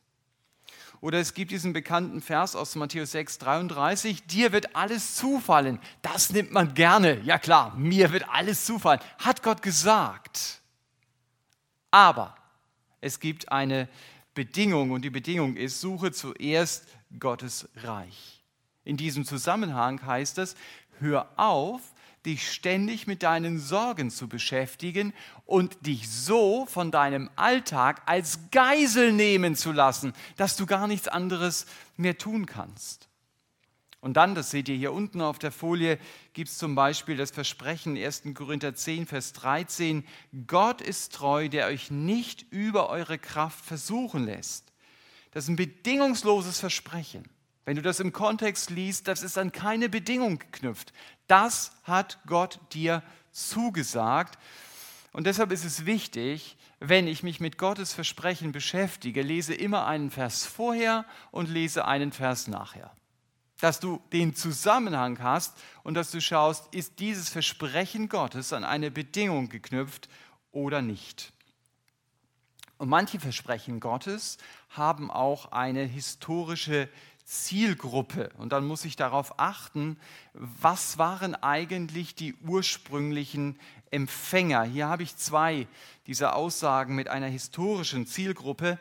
Oder 1.00 1.18
es 1.18 1.34
gibt 1.34 1.50
diesen 1.50 1.72
bekannten 1.72 2.20
Vers 2.20 2.56
aus 2.56 2.74
Matthäus 2.74 3.12
6, 3.12 3.38
33, 3.38 4.26
dir 4.26 4.52
wird 4.52 4.74
alles 4.74 5.14
zufallen. 5.14 5.78
Das 6.02 6.30
nimmt 6.30 6.52
man 6.52 6.74
gerne. 6.74 7.20
Ja 7.20 7.38
klar, 7.38 7.74
mir 7.76 8.12
wird 8.12 8.28
alles 8.28 8.64
zufallen. 8.64 9.00
Hat 9.18 9.42
Gott 9.42 9.62
gesagt. 9.62 10.60
Aber 11.90 12.36
es 13.00 13.20
gibt 13.20 13.52
eine 13.52 13.88
Bedingung 14.34 14.90
und 14.90 15.02
die 15.02 15.10
Bedingung 15.10 15.56
ist, 15.56 15.80
suche 15.80 16.12
zuerst 16.12 16.86
Gottes 17.18 17.68
Reich. 17.76 18.42
In 18.84 18.96
diesem 18.96 19.24
Zusammenhang 19.24 20.04
heißt 20.04 20.38
es, 20.38 20.56
hör 21.00 21.28
auf, 21.36 21.80
dich 22.26 22.52
ständig 22.52 23.06
mit 23.06 23.22
deinen 23.22 23.58
Sorgen 23.58 24.10
zu 24.10 24.28
beschäftigen 24.28 25.14
und 25.44 25.86
dich 25.86 26.10
so 26.10 26.66
von 26.66 26.90
deinem 26.90 27.30
Alltag 27.36 28.02
als 28.06 28.50
Geisel 28.50 29.12
nehmen 29.12 29.56
zu 29.56 29.72
lassen, 29.72 30.12
dass 30.36 30.56
du 30.56 30.66
gar 30.66 30.86
nichts 30.86 31.08
anderes 31.08 31.66
mehr 31.96 32.18
tun 32.18 32.46
kannst. 32.46 33.08
Und 34.00 34.16
dann, 34.16 34.34
das 34.34 34.50
seht 34.50 34.68
ihr 34.68 34.76
hier 34.76 34.92
unten 34.92 35.20
auf 35.20 35.38
der 35.38 35.50
Folie, 35.50 35.98
gibt 36.32 36.48
es 36.50 36.58
zum 36.58 36.74
Beispiel 36.74 37.16
das 37.16 37.30
Versprechen 37.30 37.96
1. 37.96 38.22
Korinther 38.34 38.74
10, 38.74 39.06
Vers 39.06 39.32
13, 39.32 40.04
Gott 40.46 40.80
ist 40.80 41.14
treu, 41.14 41.48
der 41.48 41.66
euch 41.66 41.90
nicht 41.90 42.46
über 42.50 42.88
eure 42.88 43.18
Kraft 43.18 43.64
versuchen 43.64 44.26
lässt. 44.26 44.72
Das 45.32 45.44
ist 45.44 45.48
ein 45.48 45.56
bedingungsloses 45.56 46.60
Versprechen. 46.60 47.24
Wenn 47.66 47.76
du 47.76 47.82
das 47.82 47.98
im 47.98 48.12
Kontext 48.12 48.70
liest, 48.70 49.08
das 49.08 49.22
ist 49.22 49.36
an 49.36 49.50
keine 49.50 49.88
Bedingung 49.88 50.38
geknüpft. 50.38 50.92
Das 51.26 51.72
hat 51.82 52.20
Gott 52.26 52.60
dir 52.72 53.02
zugesagt. 53.32 54.38
Und 55.12 55.26
deshalb 55.26 55.50
ist 55.50 55.64
es 55.64 55.84
wichtig, 55.84 56.56
wenn 56.78 57.08
ich 57.08 57.24
mich 57.24 57.40
mit 57.40 57.58
Gottes 57.58 57.92
Versprechen 57.92 58.52
beschäftige, 58.52 59.20
lese 59.20 59.52
immer 59.52 59.84
einen 59.86 60.12
Vers 60.12 60.46
vorher 60.46 61.04
und 61.32 61.48
lese 61.48 61.86
einen 61.86 62.12
Vers 62.12 62.46
nachher. 62.46 62.94
Dass 63.58 63.80
du 63.80 64.00
den 64.12 64.36
Zusammenhang 64.36 65.20
hast 65.20 65.58
und 65.82 65.94
dass 65.94 66.12
du 66.12 66.20
schaust, 66.20 66.72
ist 66.72 67.00
dieses 67.00 67.30
Versprechen 67.30 68.08
Gottes 68.08 68.52
an 68.52 68.62
eine 68.62 68.92
Bedingung 68.92 69.48
geknüpft 69.48 70.08
oder 70.52 70.82
nicht. 70.82 71.32
Und 72.78 72.90
manche 72.90 73.18
Versprechen 73.18 73.80
Gottes 73.80 74.38
haben 74.68 75.10
auch 75.10 75.50
eine 75.50 75.82
historische 75.84 76.88
Zielgruppe. 77.26 78.30
Und 78.38 78.52
dann 78.52 78.64
muss 78.66 78.84
ich 78.84 78.94
darauf 78.94 79.38
achten, 79.38 79.98
was 80.32 80.96
waren 80.96 81.34
eigentlich 81.34 82.14
die 82.14 82.34
ursprünglichen 82.46 83.58
Empfänger. 83.90 84.62
Hier 84.62 84.86
habe 84.86 85.02
ich 85.02 85.16
zwei 85.16 85.66
dieser 86.06 86.36
Aussagen 86.36 86.94
mit 86.94 87.08
einer 87.08 87.26
historischen 87.26 88.06
Zielgruppe. 88.06 88.78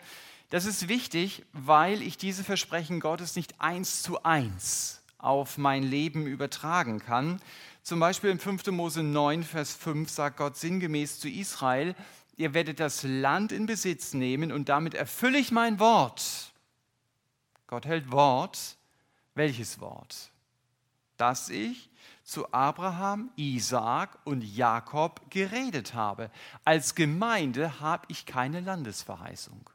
Das 0.52 0.66
ist 0.66 0.88
wichtig, 0.88 1.44
weil 1.54 2.04
ich 2.04 2.18
diese 2.18 2.44
Versprechen 2.44 3.00
Gottes 3.00 3.36
nicht 3.36 3.60
eins 3.60 4.04
zu 4.04 4.24
eins 4.24 5.02
auf 5.18 5.58
mein 5.58 5.82
Leben 5.82 6.28
übertragen 6.28 7.00
kann. 7.00 7.42
Zum 7.82 8.00
Beispiel 8.00 8.30
im 8.30 8.40
5. 8.40 8.68
Mose 8.68 9.02
9, 9.02 9.44
Vers 9.44 9.74
5 9.74 10.08
sagt 10.08 10.38
Gott 10.38 10.56
sinngemäß 10.56 11.20
zu 11.20 11.30
Israel, 11.30 11.96
ihr 12.38 12.54
werdet 12.54 12.80
das 12.80 13.02
Land 13.02 13.52
in 13.52 13.66
Besitz 13.66 14.14
nehmen 14.14 14.52
und 14.52 14.70
damit 14.70 14.94
erfülle 14.94 15.40
ich 15.40 15.52
mein 15.52 15.80
Wort 15.80 16.52
Gott 17.67 17.86
hält 17.86 18.12
Wort. 18.12 18.77
Welches 19.34 19.79
Wort? 19.79 20.31
Das 21.17 21.50
ich 21.50 21.89
zu 22.24 22.51
Abraham, 22.51 23.29
Isaak 23.36 24.17
und 24.24 24.41
Jakob 24.41 25.29
geredet 25.29 25.93
habe. 25.93 26.31
Als 26.63 26.95
Gemeinde 26.95 27.79
habe 27.79 28.05
ich 28.10 28.25
keine 28.25 28.62
Landesverheißung. 28.62 29.69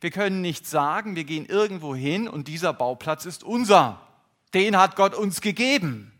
Wir 0.00 0.10
können 0.10 0.40
nicht 0.40 0.66
sagen, 0.66 1.16
wir 1.16 1.24
gehen 1.24 1.46
irgendwo 1.46 1.94
hin 1.94 2.28
und 2.28 2.48
dieser 2.48 2.72
Bauplatz 2.72 3.24
ist 3.24 3.44
unser. 3.44 4.00
Den 4.52 4.76
hat 4.76 4.96
Gott 4.96 5.14
uns 5.14 5.40
gegeben. 5.40 6.11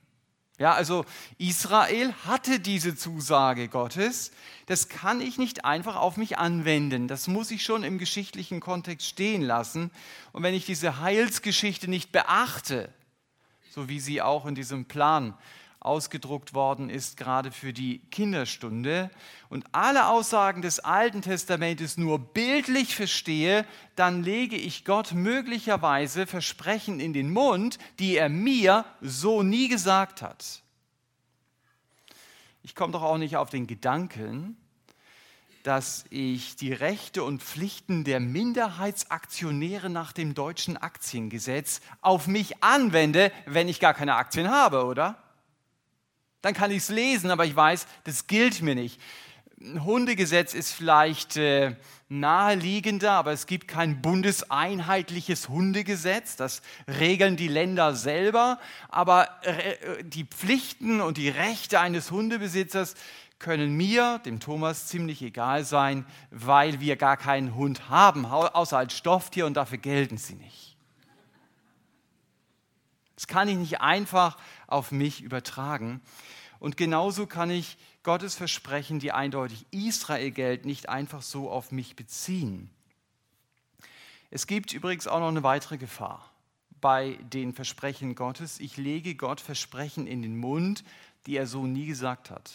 Ja, 0.63 0.75
also 0.75 1.05
Israel 1.39 2.15
hatte 2.25 2.61
diese 2.61 2.95
Zusage 2.95 3.67
Gottes. 3.67 4.31
Das 4.67 4.89
kann 4.89 5.21
ich 5.21 5.37
nicht 5.37 5.65
einfach 5.65 5.97
auf 5.97 6.17
mich 6.17 6.39
anwenden. 6.39 7.09
Das 7.09 7.27
muss 7.27 7.51
ich 7.51 7.65
schon 7.65 7.83
im 7.83 7.99
geschichtlichen 7.99 8.61
Kontext 8.61 9.09
stehen 9.09 9.43
lassen. 9.43 9.91
Und 10.31 10.45
wenn 10.45 10.55
ich 10.55 10.65
diese 10.65 11.01
Heilsgeschichte 11.01 11.91
nicht 11.91 12.13
beachte, 12.13 12.95
so 13.73 13.89
wie 13.89 13.99
sie 13.99 14.23
auch 14.23 14.47
in 14.47 14.55
diesem 14.55 14.85
Plan 14.85 15.35
ausgedruckt 15.85 16.55
worden 16.55 16.91
ist, 16.91 17.17
gerade 17.17 17.51
für 17.51 17.73
die 17.73 17.99
Kinderstunde, 18.11 19.11
und 19.49 19.67
alle 19.73 20.07
Aussagen 20.07 20.63
des 20.63 20.81
Alten 20.81 21.23
Testamentes 21.23 21.99
nur 21.99 22.19
bildlich 22.19 22.95
verstehe, 22.95 23.67
dann 23.97 24.23
lege 24.23 24.57
ich 24.57 24.85
Gott 24.85 25.13
möglicherweise 25.13 26.27
Versprechen 26.27 27.01
in 27.01 27.13
den 27.13 27.33
Mund, 27.33 27.79
die 27.99 28.17
er 28.17 28.29
mir 28.29 28.85
so 29.01 29.43
nie 29.43 29.69
gesagt 29.69 30.23
hat. 30.23 30.63
Ich 32.63 32.75
komme 32.75 32.93
doch 32.93 33.03
auch 33.03 33.19
nicht 33.19 33.37
auf 33.37 33.51
den 33.51 33.67
Gedanken, 33.67 34.57
dass 35.63 36.05
ich 36.11 36.57
die 36.57 36.73
Rechte 36.73 37.23
und 37.25 37.43
Pflichten 37.43 38.05
der 38.05 38.21
Minderheitsaktionäre 38.21 39.91
nach 39.91 40.13
dem 40.13 40.35
deutschen 40.35 40.77
Aktiengesetz 40.77 41.81
auf 42.01 42.27
mich 42.27 42.63
anwende, 42.63 43.33
wenn 43.47 43.69
ich 43.69 43.81
gar 43.81 43.95
keine 43.95 44.17
Aktien 44.17 44.51
habe, 44.51 44.85
oder? 44.85 45.23
Dann 46.43 46.55
kann 46.55 46.71
ich 46.71 46.79
es 46.79 46.89
lesen, 46.89 47.31
aber 47.31 47.47
ich 47.47 47.57
weiß, 47.57 47.87
das 48.05 48.27
gilt 48.27 48.63
mir 48.63 48.75
nicht. 48.75 49.01
Ein 49.61 49.85
Hundegesetz 49.85 50.55
ist 50.55 50.73
vielleicht 50.73 51.37
äh, 51.37 51.77
naheliegender, 52.09 53.13
aber 53.13 53.31
es 53.31 53.47
gibt 53.47 53.69
kein 53.69 54.03
bundeseinheitliches 54.03 55.49
Hundegesetz. 55.49 56.35
Das 56.35 56.63
regeln 56.99 57.37
die 57.37 57.49
Länder 57.49 57.95
selber. 57.95 58.59
Aber 58.89 59.29
äh, 59.43 60.03
die 60.03 60.25
Pflichten 60.25 61.01
und 61.01 61.17
die 61.17 61.29
Rechte 61.29 61.79
eines 61.79 62.11
Hundebesitzers 62.11 62.95
können 63.39 63.77
mir, 63.77 64.21
dem 64.25 64.41
Thomas, 64.41 64.87
ziemlich 64.87 65.23
egal 65.23 65.65
sein, 65.65 66.07
weil 66.31 66.81
wir 66.81 66.97
gar 66.97 67.17
keinen 67.17 67.55
Hund 67.55 67.89
haben, 67.89 68.25
außer 68.25 68.79
als 68.79 68.97
Stofftier 68.97 69.47
und 69.47 69.55
dafür 69.55 69.79
gelten 69.79 70.17
sie 70.17 70.35
nicht. 70.35 70.72
Das 73.23 73.29
kann 73.29 73.47
ich 73.47 73.57
nicht 73.57 73.81
einfach 73.81 74.37
auf 74.67 74.91
mich 74.91 75.21
übertragen. 75.21 76.01
Und 76.59 76.77
genauso 76.77 77.29
kann 77.29 77.53
ich 77.53 77.79
Gottes 78.03 78.35
Versprechen, 78.35 78.99
die 78.99 79.13
eindeutig 79.13 79.65
Israel 79.71 80.33
gelten, 80.33 80.67
nicht 80.67 80.89
einfach 80.89 81.23
so 81.23 81.49
auf 81.49 81.71
mich 81.71 81.95
beziehen. 81.95 82.69
Es 84.33 84.49
gibt 84.49 84.73
übrigens 84.73 85.07
auch 85.07 85.21
noch 85.21 85.29
eine 85.29 85.45
weitere 85.45 85.79
Gefahr 85.79 86.33
bei 86.81 87.17
den 87.33 87.53
Versprechen 87.53 88.17
Gottes. 88.17 88.59
Ich 88.59 88.77
lege 88.77 89.15
Gott 89.15 89.41
Versprechen 89.41 90.09
in 90.09 90.23
den 90.23 90.37
Mund, 90.37 90.83
die 91.27 91.37
er 91.37 91.47
so 91.47 91.65
nie 91.65 91.87
gesagt 91.87 92.29
hat. 92.29 92.53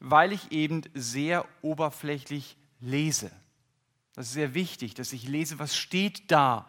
Weil 0.00 0.32
ich 0.32 0.52
eben 0.52 0.80
sehr 0.94 1.44
oberflächlich 1.60 2.56
lese. 2.80 3.30
Das 4.14 4.28
ist 4.28 4.32
sehr 4.32 4.54
wichtig, 4.54 4.94
dass 4.94 5.12
ich 5.12 5.28
lese, 5.28 5.58
was 5.58 5.76
steht 5.76 6.30
da. 6.30 6.66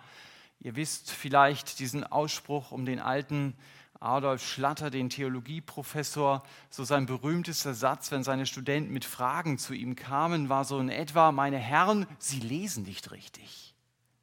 Ihr 0.66 0.76
wisst 0.76 1.12
vielleicht 1.12 1.78
diesen 1.78 2.04
Ausspruch 2.04 2.72
um 2.72 2.88
den 2.88 3.00
alten 3.00 3.54
Adolf 4.00 4.44
Schlatter, 4.44 4.90
den 4.90 5.12
Theologieprofessor, 5.12 6.42
so 6.72 6.84
sein 6.84 7.06
berühmtester 7.06 7.76
Satz, 7.76 8.10
wenn 8.10 8.24
seine 8.24 8.48
Studenten 8.48 8.92
mit 8.92 9.06
Fragen 9.06 9.60
zu 9.60 9.76
ihm 9.76 9.96
kamen, 9.96 10.50
war 10.50 10.66
so 10.66 10.80
in 10.80 10.90
etwa, 10.90 11.32
meine 11.32 11.60
Herren, 11.60 12.08
Sie 12.18 12.40
lesen 12.40 12.82
nicht 12.82 13.12
richtig. 13.12 13.76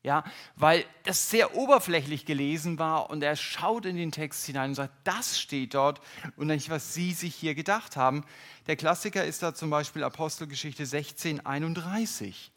Ja, 0.03 0.25
weil 0.57 0.85
das 1.05 1.31
sehr 1.31 1.55
oberflächlich 1.55 2.27
gelesen 2.27 2.77
war 2.77 3.09
und 3.09 3.23
er 3.23 3.37
schaut 3.37 3.87
in 3.87 3.95
den 3.95 4.11
Text 4.11 4.45
hinein 4.45 4.71
und 4.71 4.75
sagt, 4.75 4.95
das 5.05 5.39
steht 5.39 5.75
dort 5.75 6.01
und 6.35 6.49
nicht, 6.49 6.71
was 6.71 6.93
Sie 6.93 7.13
sich 7.13 7.37
hier 7.37 7.55
gedacht 7.55 7.97
haben. 7.97 8.25
Der 8.67 8.75
Klassiker 8.75 9.25
ist 9.25 9.45
da 9.45 9.55
zum 9.55 9.71
Beispiel 9.71 10.03
Apostelgeschichte 10.03 10.87
16, 10.87 11.47
31. 11.47 12.51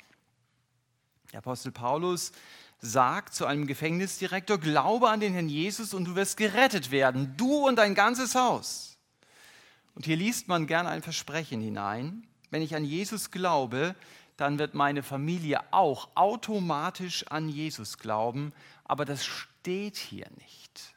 Der 1.31 1.39
Apostel 1.39 1.71
Paulus 1.71 2.31
sagt 2.85 3.33
zu 3.33 3.45
einem 3.45 3.67
Gefängnisdirektor, 3.67 4.57
glaube 4.57 5.09
an 5.09 5.19
den 5.19 5.33
Herrn 5.33 5.49
Jesus 5.49 5.93
und 5.93 6.05
du 6.05 6.15
wirst 6.15 6.37
gerettet 6.37 6.91
werden, 6.91 7.33
du 7.37 7.67
und 7.67 7.77
dein 7.77 7.95
ganzes 7.95 8.35
Haus. 8.35 8.97
Und 9.95 10.05
hier 10.05 10.17
liest 10.17 10.47
man 10.47 10.67
gerne 10.67 10.89
ein 10.89 11.01
Versprechen 11.01 11.61
hinein. 11.61 12.27
Wenn 12.51 12.61
ich 12.61 12.75
an 12.75 12.85
Jesus 12.85 13.31
glaube, 13.31 13.95
dann 14.37 14.59
wird 14.59 14.73
meine 14.73 15.03
Familie 15.03 15.61
auch 15.71 16.09
automatisch 16.15 17.25
an 17.27 17.49
Jesus 17.49 17.97
glauben, 17.97 18.53
aber 18.83 19.05
das 19.05 19.25
steht 19.25 19.97
hier 19.97 20.27
nicht. 20.37 20.94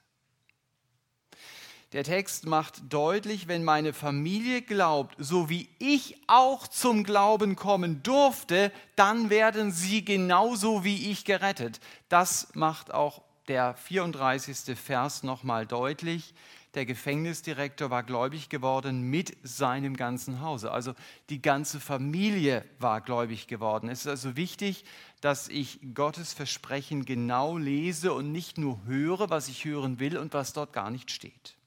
Der 1.93 2.05
Text 2.05 2.45
macht 2.45 2.93
deutlich, 2.93 3.49
wenn 3.49 3.65
meine 3.65 3.95
Familie 3.95 4.61
glaubt, 4.61 5.15
so 5.17 5.49
wie 5.49 5.71
ich 5.79 6.17
auch 6.27 6.69
zum 6.69 7.03
Glauben 7.03 7.57
kommen 7.57 8.03
durfte, 8.03 8.71
dann 8.95 9.31
werden 9.31 9.73
sie 9.73 10.05
genauso 10.05 10.85
wie 10.85 11.11
ich 11.11 11.25
gerettet. 11.25 11.81
Das 12.11 12.49
macht 12.53 12.93
auch 12.93 13.23
der 13.49 13.75
34. 13.75 14.79
Vers 14.79 15.23
nochmal 15.23 15.67
deutlich. 15.67 16.35
Der 16.75 16.85
Gefängnisdirektor 16.85 17.89
war 17.89 18.03
gläubig 18.03 18.51
geworden 18.51 19.01
mit 19.01 19.39
seinem 19.43 19.97
ganzen 19.97 20.43
Hause. 20.43 20.71
Also 20.71 20.93
die 21.31 21.41
ganze 21.41 21.81
Familie 21.81 22.67
war 22.79 23.01
gläubig 23.01 23.47
geworden. 23.47 23.89
Es 23.89 24.01
ist 24.01 24.09
also 24.09 24.37
wichtig, 24.37 24.85
dass 25.23 25.49
ich 25.49 25.81
Gottes 25.95 26.35
Versprechen 26.35 27.07
genau 27.07 27.57
lese 27.57 28.13
und 28.13 28.31
nicht 28.31 28.59
nur 28.59 28.85
höre, 28.85 29.31
was 29.31 29.49
ich 29.49 29.65
hören 29.65 29.99
will 29.99 30.19
und 30.19 30.35
was 30.35 30.53
dort 30.53 30.75
gar 30.75 30.91
nicht 30.91 31.11
steht. 31.11 31.58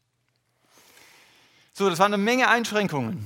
So, 1.73 1.89
das 1.89 1.99
waren 1.99 2.13
eine 2.13 2.21
Menge 2.21 2.49
Einschränkungen. 2.49 3.25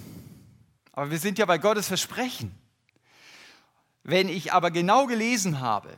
Aber 0.91 1.11
wir 1.11 1.19
sind 1.19 1.39
ja 1.39 1.45
bei 1.45 1.57
Gottes 1.57 1.87
Versprechen. 1.87 2.55
Wenn 4.03 4.29
ich 4.29 4.53
aber 4.53 4.69
genau 4.69 5.07
gelesen 5.07 5.59
habe, 5.59 5.89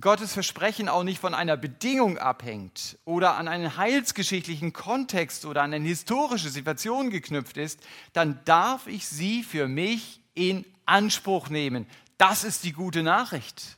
Gottes 0.00 0.32
Versprechen 0.32 0.88
auch 0.88 1.02
nicht 1.02 1.18
von 1.18 1.34
einer 1.34 1.56
Bedingung 1.56 2.18
abhängt 2.18 2.98
oder 3.04 3.36
an 3.36 3.48
einen 3.48 3.76
heilsgeschichtlichen 3.76 4.72
Kontext 4.72 5.44
oder 5.44 5.62
an 5.62 5.74
eine 5.74 5.88
historische 5.88 6.50
Situation 6.50 7.10
geknüpft 7.10 7.56
ist, 7.56 7.80
dann 8.12 8.38
darf 8.44 8.86
ich 8.86 9.08
sie 9.08 9.42
für 9.42 9.66
mich 9.66 10.20
in 10.34 10.64
Anspruch 10.86 11.48
nehmen. 11.48 11.86
Das 12.16 12.44
ist 12.44 12.64
die 12.64 12.72
gute 12.72 13.02
Nachricht. 13.02 13.76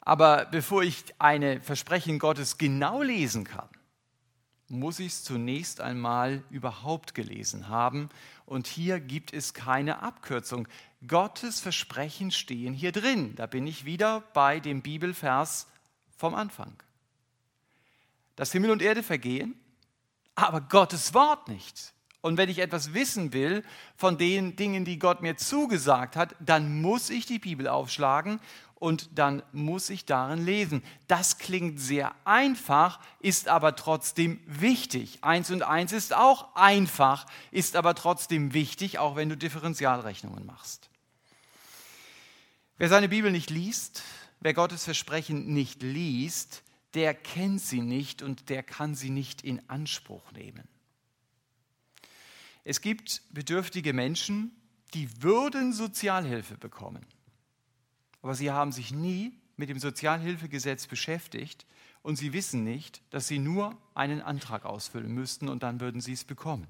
Aber 0.00 0.44
bevor 0.44 0.82
ich 0.82 1.04
eine 1.18 1.60
Versprechen 1.60 2.18
Gottes 2.18 2.58
genau 2.58 3.02
lesen 3.02 3.44
kann, 3.44 3.68
muss 4.68 4.98
ich 4.98 5.08
es 5.08 5.24
zunächst 5.24 5.80
einmal 5.80 6.42
überhaupt 6.50 7.14
gelesen 7.14 7.68
haben. 7.68 8.08
Und 8.44 8.66
hier 8.66 9.00
gibt 9.00 9.32
es 9.32 9.54
keine 9.54 10.02
Abkürzung. 10.02 10.66
Gottes 11.06 11.60
Versprechen 11.60 12.30
stehen 12.30 12.74
hier 12.74 12.92
drin. 12.92 13.34
Da 13.36 13.46
bin 13.46 13.66
ich 13.66 13.84
wieder 13.84 14.22
bei 14.32 14.60
dem 14.60 14.82
Bibelvers 14.82 15.68
vom 16.16 16.34
Anfang. 16.34 16.72
Dass 18.34 18.52
Himmel 18.52 18.70
und 18.70 18.82
Erde 18.82 19.02
vergehen, 19.02 19.54
aber 20.34 20.60
Gottes 20.60 21.14
Wort 21.14 21.48
nicht. 21.48 21.94
Und 22.20 22.36
wenn 22.38 22.48
ich 22.48 22.58
etwas 22.58 22.92
wissen 22.92 23.32
will 23.32 23.62
von 23.96 24.18
den 24.18 24.56
Dingen, 24.56 24.84
die 24.84 24.98
Gott 24.98 25.22
mir 25.22 25.36
zugesagt 25.36 26.16
hat, 26.16 26.34
dann 26.40 26.82
muss 26.82 27.08
ich 27.08 27.24
die 27.24 27.38
Bibel 27.38 27.68
aufschlagen 27.68 28.40
und 28.78 29.18
dann 29.18 29.42
muss 29.52 29.88
ich 29.88 30.04
darin 30.04 30.44
lesen. 30.44 30.82
Das 31.08 31.38
klingt 31.38 31.80
sehr 31.80 32.14
einfach, 32.26 33.00
ist 33.20 33.48
aber 33.48 33.74
trotzdem 33.74 34.38
wichtig. 34.46 35.24
Eins 35.24 35.50
und 35.50 35.62
eins 35.62 35.92
ist 35.92 36.14
auch 36.14 36.54
einfach, 36.54 37.26
ist 37.50 37.74
aber 37.74 37.94
trotzdem 37.94 38.52
wichtig, 38.52 38.98
auch 38.98 39.16
wenn 39.16 39.30
du 39.30 39.36
Differentialrechnungen 39.36 40.44
machst. 40.44 40.90
Wer 42.76 42.90
seine 42.90 43.08
Bibel 43.08 43.32
nicht 43.32 43.48
liest, 43.48 44.02
wer 44.40 44.52
Gottes 44.52 44.84
Versprechen 44.84 45.54
nicht 45.54 45.82
liest, 45.82 46.62
der 46.92 47.14
kennt 47.14 47.62
sie 47.62 47.80
nicht 47.80 48.20
und 48.20 48.50
der 48.50 48.62
kann 48.62 48.94
sie 48.94 49.10
nicht 49.10 49.42
in 49.42 49.66
Anspruch 49.70 50.32
nehmen. 50.32 50.68
Es 52.64 52.82
gibt 52.82 53.22
bedürftige 53.30 53.94
Menschen, 53.94 54.50
die 54.92 55.22
würden 55.22 55.72
Sozialhilfe 55.72 56.58
bekommen 56.58 57.06
aber 58.26 58.34
sie 58.34 58.50
haben 58.50 58.72
sich 58.72 58.90
nie 58.90 59.32
mit 59.56 59.68
dem 59.68 59.78
Sozialhilfegesetz 59.78 60.88
beschäftigt 60.88 61.64
und 62.02 62.16
sie 62.16 62.32
wissen 62.32 62.64
nicht, 62.64 63.00
dass 63.10 63.28
sie 63.28 63.38
nur 63.38 63.78
einen 63.94 64.20
Antrag 64.20 64.64
ausfüllen 64.64 65.12
müssten 65.12 65.48
und 65.48 65.62
dann 65.62 65.78
würden 65.78 66.00
sie 66.00 66.12
es 66.12 66.24
bekommen. 66.24 66.66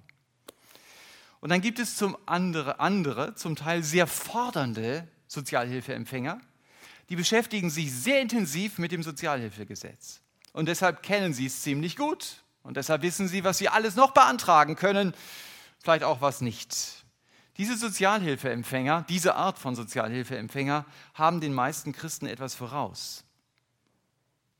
Und 1.41 1.49
dann 1.49 1.63
gibt 1.63 1.79
es 1.79 1.97
zum 1.97 2.15
andere, 2.27 2.79
andere, 2.79 3.37
zum 3.37 3.57
Teil 3.57 3.83
sehr 3.83 4.07
fordernde 4.07 5.09
Sozialhilfeempfänger, 5.29 6.43
die 7.09 7.17
beschäftigen 7.17 7.71
sich 7.71 7.91
sehr 7.91 8.21
intensiv 8.21 8.77
mit 8.77 8.93
dem 8.93 9.03
Sozialhilfegesetz. 9.03 10.21
Und 10.53 10.69
deshalb 10.69 11.03
kennen 11.03 11.33
sie 11.33 11.47
es 11.47 11.63
ziemlich 11.63 11.97
gut. 11.97 12.45
Und 12.65 12.77
deshalb 12.77 13.01
wissen 13.01 13.29
sie, 13.29 13.45
was 13.45 13.57
sie 13.57 13.71
alles 13.71 13.97
noch 13.97 14.11
beantragen 14.11 14.77
können, 14.77 15.15
vielleicht 15.79 16.05
auch 16.05 16.21
was 16.21 16.43
nicht. 16.43 17.06
Diese 17.59 17.77
Sozialhilfeempfänger, 17.77 19.07
diese 19.09 19.35
Art 19.35 19.59
von 19.59 19.75
Sozialhilfeempfänger 19.75 20.85
haben 21.15 21.41
den 21.41 21.55
meisten 21.55 21.93
Christen 21.93 22.27
etwas 22.27 22.55
voraus. 22.55 23.25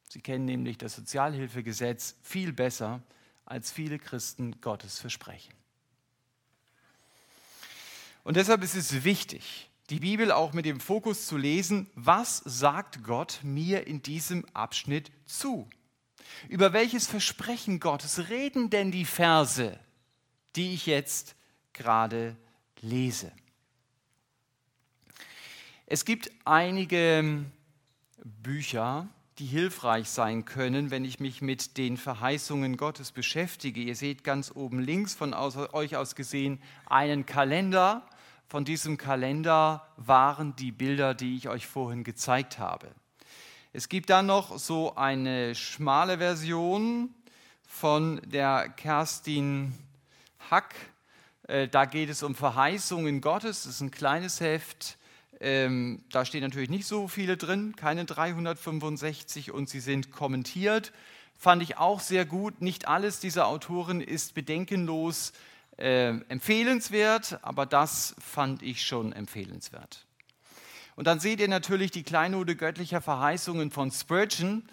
Sie 0.09 0.21
kennen 0.21 0.47
nämlich 0.47 0.79
das 0.79 0.97
Sozialhilfegesetz 0.97 2.17
viel 2.23 2.53
besser 2.53 3.03
als 3.45 3.71
viele 3.71 3.99
Christen 3.99 4.61
Gottes 4.61 4.99
Versprechen. 4.99 5.53
Und 8.25 8.37
deshalb 8.37 8.63
ist 8.63 8.75
es 8.75 9.05
wichtig, 9.05 9.71
die 9.91 10.01
Bibel 10.01 10.33
auch 10.33 10.53
mit 10.53 10.65
dem 10.65 10.81
Fokus 10.81 11.27
zu 11.27 11.37
lesen, 11.37 11.89
was 11.95 12.39
sagt 12.39 13.05
Gott 13.05 13.41
mir 13.43 13.87
in 13.87 14.03
diesem 14.03 14.45
Abschnitt 14.53 15.13
zu? 15.27 15.69
Über 16.49 16.73
welches 16.73 17.07
Versprechen 17.07 17.79
Gottes 17.79 18.29
reden 18.29 18.69
denn 18.69 18.91
die 18.91 19.05
Verse, 19.05 19.79
die 20.57 20.75
ich 20.75 20.87
jetzt 20.87 21.37
gerade 21.73 22.37
lese. 22.81 23.33
Es 25.87 26.05
gibt 26.05 26.31
einige 26.45 27.45
Bücher, 28.25 29.09
die 29.39 29.47
hilfreich 29.47 30.09
sein 30.09 30.45
können, 30.45 30.91
wenn 30.91 31.05
ich 31.05 31.21
mich 31.21 31.43
mit 31.43 31.77
den 31.77 31.97
Verheißungen 31.97 32.77
Gottes 32.77 33.13
beschäftige. 33.13 33.81
Ihr 33.81 33.95
seht 33.95 34.25
ganz 34.25 34.51
oben 34.55 34.81
links 34.81 35.15
von 35.15 35.35
euch 35.35 35.97
aus 35.97 36.15
gesehen 36.15 36.61
einen 36.87 37.27
Kalender. 37.27 38.07
Von 38.49 38.65
diesem 38.65 38.97
Kalender 38.97 39.87
waren 39.97 40.57
die 40.57 40.73
Bilder, 40.73 41.15
die 41.15 41.37
ich 41.37 41.49
euch 41.49 41.67
vorhin 41.67 42.03
gezeigt 42.03 42.59
habe. 42.59 42.89
Es 43.73 43.89
gibt 43.89 44.09
dann 44.09 44.27
noch 44.27 44.59
so 44.59 44.97
eine 44.97 45.55
schmale 45.55 46.19
Version 46.19 47.15
von 47.67 48.23
der 48.25 48.71
Kerstin 48.71 49.75
Hack, 50.51 50.75
da 51.47 51.85
geht 51.85 52.11
es 52.11 52.23
um 52.23 52.35
Verheißungen 52.35 53.21
Gottes. 53.21 53.65
Das 53.65 53.75
ist 53.75 53.81
ein 53.81 53.91
kleines 53.91 54.41
Heft. 54.41 54.99
Ähm, 55.41 56.03
da 56.11 56.25
stehen 56.25 56.41
natürlich 56.41 56.71
nicht 56.71 56.87
so 56.87 57.09
viele 57.09 57.37
drin, 57.37 57.77
keine 57.77 58.05
365 58.05 59.53
und 59.53 59.69
sie 59.69 59.81
sind 59.81 60.11
kommentiert. 60.11 60.93
Fand 61.39 61.63
ich 61.63 61.77
auch 61.77 62.01
sehr 62.01 62.25
gut. 62.25 62.63
Nicht 62.63 62.89
alles 62.89 63.21
dieser 63.21 63.47
Autoren 63.47 64.01
ist 64.01 64.35
bedenkenlos 64.35 65.33
äh, 65.77 66.19
empfehlenswert, 66.29 67.39
aber 67.43 67.67
das 67.67 68.17
fand 68.19 68.63
ich 68.63 68.87
schon 68.87 69.13
empfehlenswert. 69.13 70.07
Und 70.95 71.07
dann 71.07 71.21
seht 71.21 71.41
ihr 71.41 71.49
natürlich 71.49 71.91
die 71.91 72.03
Kleinode 72.03 72.57
göttlicher 72.57 73.03
Verheißungen 73.03 73.71
von 73.71 73.91
Spurgeon. 73.91 74.67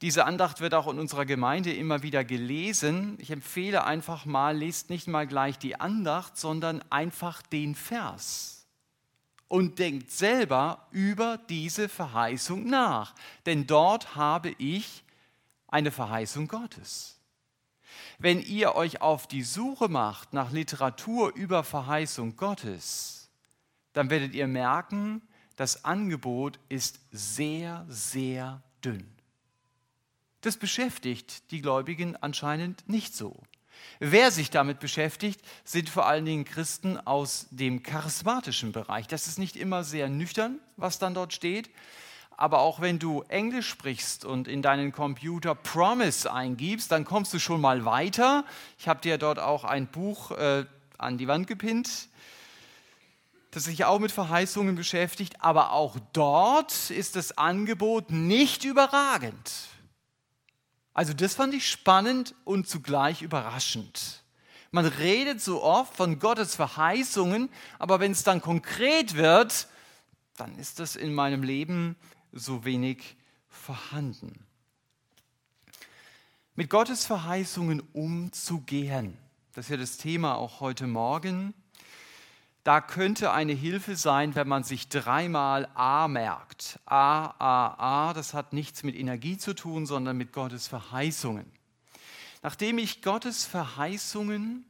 Diese 0.00 0.24
Andacht 0.24 0.60
wird 0.60 0.74
auch 0.74 0.86
in 0.86 0.98
unserer 0.98 1.26
Gemeinde 1.26 1.72
immer 1.72 2.02
wieder 2.02 2.24
gelesen. 2.24 3.16
Ich 3.20 3.30
empfehle 3.30 3.84
einfach 3.84 4.26
mal, 4.26 4.56
lest 4.56 4.90
nicht 4.90 5.08
mal 5.08 5.26
gleich 5.26 5.58
die 5.58 5.80
Andacht, 5.80 6.36
sondern 6.36 6.84
einfach 6.90 7.42
den 7.42 7.74
Vers 7.74 8.58
und 9.48 9.78
denkt 9.78 10.10
selber 10.10 10.86
über 10.92 11.38
diese 11.48 11.88
Verheißung 11.88 12.68
nach. 12.68 13.14
Denn 13.46 13.66
dort 13.66 14.14
habe 14.14 14.54
ich 14.58 15.02
eine 15.66 15.90
Verheißung 15.90 16.46
Gottes. 16.48 17.16
Wenn 18.18 18.40
ihr 18.40 18.74
euch 18.74 19.00
auf 19.00 19.26
die 19.26 19.42
Suche 19.42 19.88
macht 19.88 20.32
nach 20.32 20.52
Literatur 20.52 21.34
über 21.34 21.64
Verheißung 21.64 22.36
Gottes, 22.36 23.30
dann 23.92 24.10
werdet 24.10 24.34
ihr 24.34 24.46
merken, 24.46 25.22
das 25.56 25.84
Angebot 25.84 26.60
ist 26.68 27.00
sehr, 27.10 27.84
sehr 27.88 28.62
dünn. 28.84 29.17
Das 30.48 30.56
beschäftigt 30.56 31.50
die 31.50 31.60
Gläubigen 31.60 32.16
anscheinend 32.16 32.88
nicht 32.88 33.14
so. 33.14 33.36
Wer 33.98 34.30
sich 34.30 34.48
damit 34.48 34.80
beschäftigt, 34.80 35.42
sind 35.62 35.90
vor 35.90 36.06
allen 36.06 36.24
Dingen 36.24 36.46
Christen 36.46 36.96
aus 36.96 37.48
dem 37.50 37.82
charismatischen 37.82 38.72
Bereich. 38.72 39.06
Das 39.06 39.26
ist 39.26 39.38
nicht 39.38 39.56
immer 39.56 39.84
sehr 39.84 40.08
nüchtern, 40.08 40.58
was 40.78 40.98
dann 40.98 41.12
dort 41.12 41.34
steht. 41.34 41.68
Aber 42.30 42.60
auch 42.60 42.80
wenn 42.80 42.98
du 42.98 43.24
Englisch 43.28 43.68
sprichst 43.68 44.24
und 44.24 44.48
in 44.48 44.62
deinen 44.62 44.90
Computer 44.90 45.54
Promise 45.54 46.32
eingibst, 46.32 46.90
dann 46.90 47.04
kommst 47.04 47.34
du 47.34 47.38
schon 47.38 47.60
mal 47.60 47.84
weiter. 47.84 48.46
Ich 48.78 48.88
habe 48.88 49.02
dir 49.02 49.18
dort 49.18 49.38
auch 49.38 49.64
ein 49.64 49.86
Buch 49.86 50.30
äh, 50.30 50.64
an 50.96 51.18
die 51.18 51.28
Wand 51.28 51.46
gepinnt. 51.46 52.08
das 53.50 53.64
sich 53.64 53.84
auch 53.84 53.98
mit 53.98 54.12
Verheißungen 54.12 54.76
beschäftigt, 54.76 55.42
aber 55.42 55.72
auch 55.72 55.98
dort 56.14 56.88
ist 56.88 57.16
das 57.16 57.36
Angebot 57.36 58.10
nicht 58.10 58.64
überragend. 58.64 59.68
Also 60.98 61.12
das 61.12 61.36
fand 61.36 61.54
ich 61.54 61.70
spannend 61.70 62.34
und 62.44 62.66
zugleich 62.66 63.22
überraschend. 63.22 64.24
Man 64.72 64.84
redet 64.84 65.40
so 65.40 65.62
oft 65.62 65.94
von 65.94 66.18
Gottes 66.18 66.56
Verheißungen, 66.56 67.50
aber 67.78 68.00
wenn 68.00 68.10
es 68.10 68.24
dann 68.24 68.42
konkret 68.42 69.14
wird, 69.14 69.68
dann 70.36 70.58
ist 70.58 70.80
das 70.80 70.96
in 70.96 71.14
meinem 71.14 71.44
Leben 71.44 71.94
so 72.32 72.64
wenig 72.64 73.14
vorhanden. 73.48 74.44
Mit 76.56 76.68
Gottes 76.68 77.06
Verheißungen 77.06 77.80
umzugehen, 77.92 79.16
das 79.54 79.66
ist 79.66 79.70
ja 79.70 79.76
das 79.76 79.98
Thema 79.98 80.34
auch 80.34 80.58
heute 80.58 80.88
Morgen. 80.88 81.54
Da 82.64 82.80
könnte 82.80 83.32
eine 83.32 83.52
Hilfe 83.52 83.96
sein, 83.96 84.34
wenn 84.34 84.48
man 84.48 84.62
sich 84.62 84.88
dreimal 84.88 85.68
A 85.74 86.08
merkt. 86.08 86.78
A, 86.84 87.26
A, 87.38 88.08
A, 88.08 88.12
das 88.12 88.34
hat 88.34 88.52
nichts 88.52 88.82
mit 88.82 88.94
Energie 88.94 89.38
zu 89.38 89.54
tun, 89.54 89.86
sondern 89.86 90.16
mit 90.16 90.32
Gottes 90.32 90.68
Verheißungen. 90.68 91.50
Nachdem 92.42 92.78
ich 92.78 93.02
Gottes 93.02 93.46
Verheißungen 93.46 94.64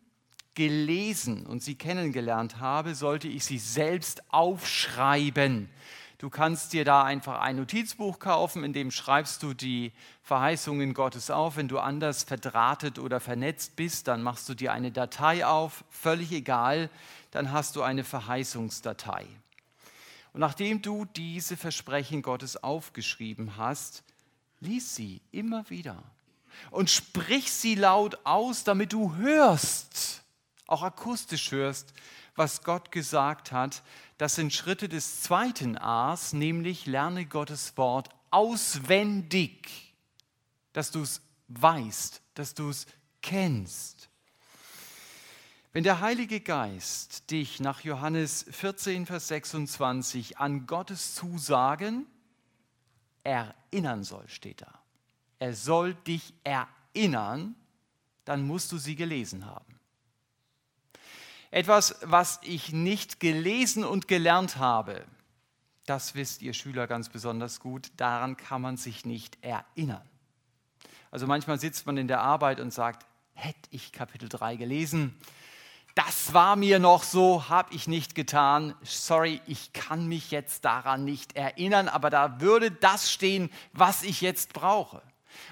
gelesen 0.55 1.47
und 1.47 1.63
sie 1.63 1.77
kennengelernt 1.77 2.59
habe, 2.59 2.95
sollte 2.95 3.29
ich 3.29 3.45
sie 3.45 3.59
selbst 3.59 4.23
aufschreiben. 4.33 5.69
Du 6.19 6.31
kannst 6.31 6.73
dir 6.73 6.85
da 6.85 7.05
einfach 7.05 7.41
ein 7.41 7.55
Notizbuch 7.57 8.19
kaufen, 8.19 8.65
in 8.65 8.73
dem 8.73 8.91
schreibst 8.91 9.45
du 9.45 9.55
die 9.55 9.93
Verheißungen 10.23 10.93
Gottes 10.93 11.31
auf. 11.31 11.57
Wenn 11.57 11.69
du 11.69 11.79
anders 11.79 12.25
verdrahtet 12.25 12.99
oder 12.99 13.21
vernetzt 13.21 13.77
bist, 13.77 14.09
dann 14.09 14.25
machst 14.25 14.49
du 14.49 14.55
dir 14.55 14.73
eine 14.73 14.91
Datei 14.91 15.47
auf, 15.47 15.85
völlig 15.91 16.33
egal, 16.33 16.91
dann 17.31 17.53
hast 17.53 17.77
du 17.77 17.83
eine 17.83 18.03
Verheißungsdatei. 18.03 19.27
Und 20.33 20.41
nachdem 20.41 20.83
du 20.83 21.05
diese 21.05 21.57
Versprechen 21.57 22.23
Gottes 22.23 22.63
aufgeschrieben 22.65 23.57
hast, 23.57 24.03
lies 24.59 24.97
sie 24.97 25.21
immer 25.31 25.71
wieder 25.71 26.03
und 26.73 26.91
sprich 26.91 27.53
sie 27.53 27.77
laut 27.77 28.19
aus, 28.25 28.65
damit 28.65 28.93
du 28.93 29.15
hörst, 29.15 30.25
auch 30.67 30.83
akustisch 30.83 31.53
hörst, 31.53 31.95
was 32.39 32.63
Gott 32.63 32.93
gesagt 32.93 33.53
hat. 33.53 33.83
Das 34.17 34.37
sind 34.37 34.53
Schritte 34.53 34.89
des 34.89 35.23
zweiten 35.23 35.77
A's, 35.77 36.33
nämlich 36.33 36.87
lerne 36.87 37.27
Gottes 37.27 37.77
Wort 37.77 38.09
auswendig, 38.31 39.95
dass 40.73 40.91
du 40.91 41.03
es 41.03 41.21
weißt, 41.49 42.23
dass 42.35 42.55
du 42.55 42.71
es 42.71 42.87
kennst. 43.21 44.09
Wenn 45.73 45.85
der 45.85 46.01
Heilige 46.01 46.41
Geist 46.41 47.31
dich 47.31 47.61
nach 47.61 47.81
Johannes 47.81 48.47
14, 48.51 49.07
Vers 49.07 49.29
26 49.29 50.39
an 50.39 50.67
Gottes 50.67 51.15
Zusagen 51.15 52.07
erinnern 53.23 54.03
soll, 54.03 54.27
steht 54.29 54.63
da. 54.63 54.83
Er 55.39 55.55
soll 55.55 55.95
dich 55.95 56.35
erinnern, 56.43 57.55
dann 58.25 58.47
musst 58.47 58.73
du 58.73 58.79
sie 58.79 58.97
gelesen 58.97 59.47
haben. 59.47 59.78
Etwas, 61.51 61.97
was 62.03 62.41
ich 62.43 62.73
nicht 62.73 63.21
gelesen 63.21 63.85
und 63.85 64.09
gelernt 64.09 64.57
habe, 64.57 65.05
das 65.87 66.15
wisst 66.15 66.43
ihr 66.43 66.53
Schüler 66.53 66.87
ganz 66.87 67.09
besonders 67.09 67.61
gut, 67.61 67.91
daran 67.97 68.37
kann 68.37 68.61
man 68.61 68.77
sich 68.77 69.07
nicht 69.07 69.39
erinnern. 69.43 70.07
Also 71.11 71.27
manchmal 71.27 71.59
sitzt 71.59 71.87
man 71.87 71.97
in 71.97 72.09
der 72.09 72.21
Arbeit 72.21 72.61
und 72.61 72.73
sagt, 72.73 73.07
hätte 73.33 73.71
ich 73.71 73.93
Kapitel 73.93 74.29
3 74.29 74.57
gelesen, 74.57 75.15
das 75.95 76.33
war 76.33 76.55
mir 76.55 76.79
noch 76.79 77.03
so, 77.03 77.49
habe 77.49 77.75
ich 77.75 77.89
nicht 77.89 78.15
getan. 78.15 78.75
Sorry, 78.83 79.41
ich 79.47 79.73
kann 79.73 80.07
mich 80.07 80.31
jetzt 80.31 80.65
daran 80.65 81.05
nicht 81.05 81.35
erinnern, 81.35 81.89
aber 81.89 82.09
da 82.09 82.41
würde 82.41 82.71
das 82.71 83.11
stehen, 83.11 83.51
was 83.73 84.05
ich 84.05 84.21
jetzt 84.21 84.53
brauche. 84.53 85.03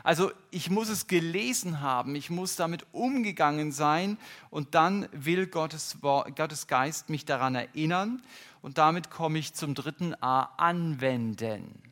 Also 0.03 0.33
ich 0.51 0.71
muss 0.71 0.89
es 0.89 1.07
gelesen 1.07 1.81
haben, 1.81 2.15
ich 2.15 2.31
muss 2.31 2.57
damit 2.57 2.87
umgegangen 2.93 3.73
sein 3.73 4.19
und 4.51 4.75
dann 4.75 5.09
will 5.13 5.47
Gottes, 5.47 5.99
Gottes 6.01 6.67
Geist 6.67 7.09
mich 7.11 7.25
daran 7.25 7.55
erinnern 7.55 8.23
und 8.63 8.79
damit 8.79 9.11
komme 9.11 9.39
ich 9.39 9.55
zum 9.55 9.75
dritten 9.75 10.15
A, 10.23 10.43
anwenden. 10.57 11.83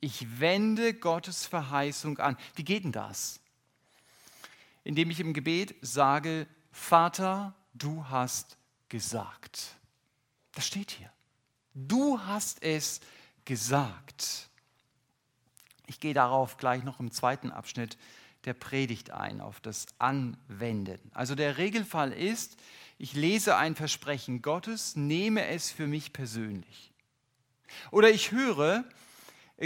Ich 0.00 0.40
wende 0.40 0.94
Gottes 0.94 1.46
Verheißung 1.46 2.18
an. 2.18 2.36
Wie 2.56 2.64
geht 2.64 2.84
denn 2.84 2.92
das? 2.92 3.38
Indem 4.82 5.10
ich 5.10 5.20
im 5.20 5.32
Gebet 5.32 5.76
sage, 5.80 6.48
Vater, 6.72 7.54
du 7.74 8.04
hast 8.08 8.56
gesagt. 8.88 9.76
Das 10.54 10.66
steht 10.66 10.90
hier. 10.90 11.10
Du 11.74 12.18
hast 12.20 12.62
es 12.62 13.00
gesagt. 13.44 14.48
Ich 15.92 16.00
gehe 16.00 16.14
darauf 16.14 16.56
gleich 16.56 16.84
noch 16.84 17.00
im 17.00 17.10
zweiten 17.10 17.50
Abschnitt 17.50 17.98
der 18.46 18.54
Predigt 18.54 19.10
ein, 19.10 19.42
auf 19.42 19.60
das 19.60 19.84
Anwenden. 19.98 20.98
Also 21.12 21.34
der 21.34 21.58
Regelfall 21.58 22.12
ist, 22.12 22.56
ich 22.96 23.12
lese 23.12 23.56
ein 23.56 23.74
Versprechen 23.74 24.40
Gottes, 24.40 24.96
nehme 24.96 25.48
es 25.48 25.70
für 25.70 25.86
mich 25.86 26.14
persönlich. 26.14 26.94
Oder 27.90 28.08
ich 28.08 28.32
höre, 28.32 28.86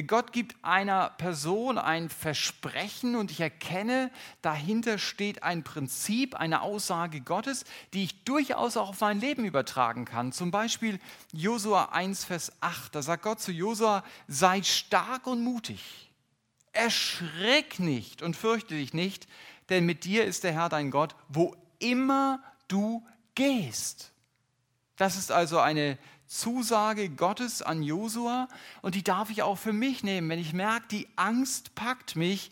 Gott 0.08 0.32
gibt 0.32 0.56
einer 0.62 1.10
Person 1.10 1.78
ein 1.78 2.10
Versprechen 2.10 3.14
und 3.14 3.30
ich 3.30 3.40
erkenne, 3.40 4.10
dahinter 4.42 4.98
steht 4.98 5.44
ein 5.44 5.62
Prinzip, 5.62 6.34
eine 6.34 6.62
Aussage 6.62 7.20
Gottes, 7.20 7.64
die 7.94 8.02
ich 8.02 8.24
durchaus 8.24 8.76
auch 8.76 8.88
auf 8.88 9.00
mein 9.00 9.20
Leben 9.20 9.44
übertragen 9.44 10.04
kann. 10.04 10.32
Zum 10.32 10.50
Beispiel 10.50 10.98
Josua 11.32 11.90
1, 11.92 12.24
Vers 12.24 12.50
8, 12.60 12.96
da 12.96 13.02
sagt 13.02 13.22
Gott 13.22 13.40
zu 13.40 13.52
Josua, 13.52 14.02
sei 14.26 14.64
stark 14.64 15.28
und 15.28 15.44
mutig, 15.44 16.05
erschreck 16.76 17.78
nicht 17.78 18.22
und 18.22 18.36
fürchte 18.36 18.74
dich 18.74 18.94
nicht, 18.94 19.26
denn 19.68 19.86
mit 19.86 20.04
dir 20.04 20.24
ist 20.24 20.44
der 20.44 20.52
Herr 20.52 20.68
dein 20.68 20.90
Gott, 20.90 21.16
wo 21.28 21.56
immer 21.78 22.42
du 22.68 23.04
gehst. 23.34 24.12
Das 24.96 25.16
ist 25.16 25.32
also 25.32 25.58
eine 25.58 25.98
Zusage 26.26 27.08
Gottes 27.08 27.62
an 27.62 27.82
Josua 27.82 28.48
und 28.82 28.94
die 28.94 29.04
darf 29.04 29.30
ich 29.30 29.42
auch 29.42 29.58
für 29.58 29.72
mich 29.72 30.02
nehmen. 30.02 30.28
Wenn 30.28 30.38
ich 30.38 30.52
merke, 30.52 30.88
die 30.88 31.08
Angst 31.16 31.74
packt 31.74 32.16
mich, 32.16 32.50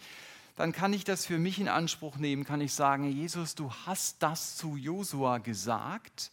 dann 0.57 0.73
kann 0.73 0.93
ich 0.93 1.05
das 1.05 1.27
für 1.27 1.39
mich 1.39 1.59
in 1.59 1.69
Anspruch 1.69 2.17
nehmen, 2.17 2.45
kann 2.45 2.61
ich 2.61 2.73
sagen, 2.73 3.11
Jesus, 3.11 3.55
du 3.55 3.73
hast 3.87 4.23
das 4.23 4.57
zu 4.57 4.77
Josua 4.77 5.39
gesagt 5.39 6.31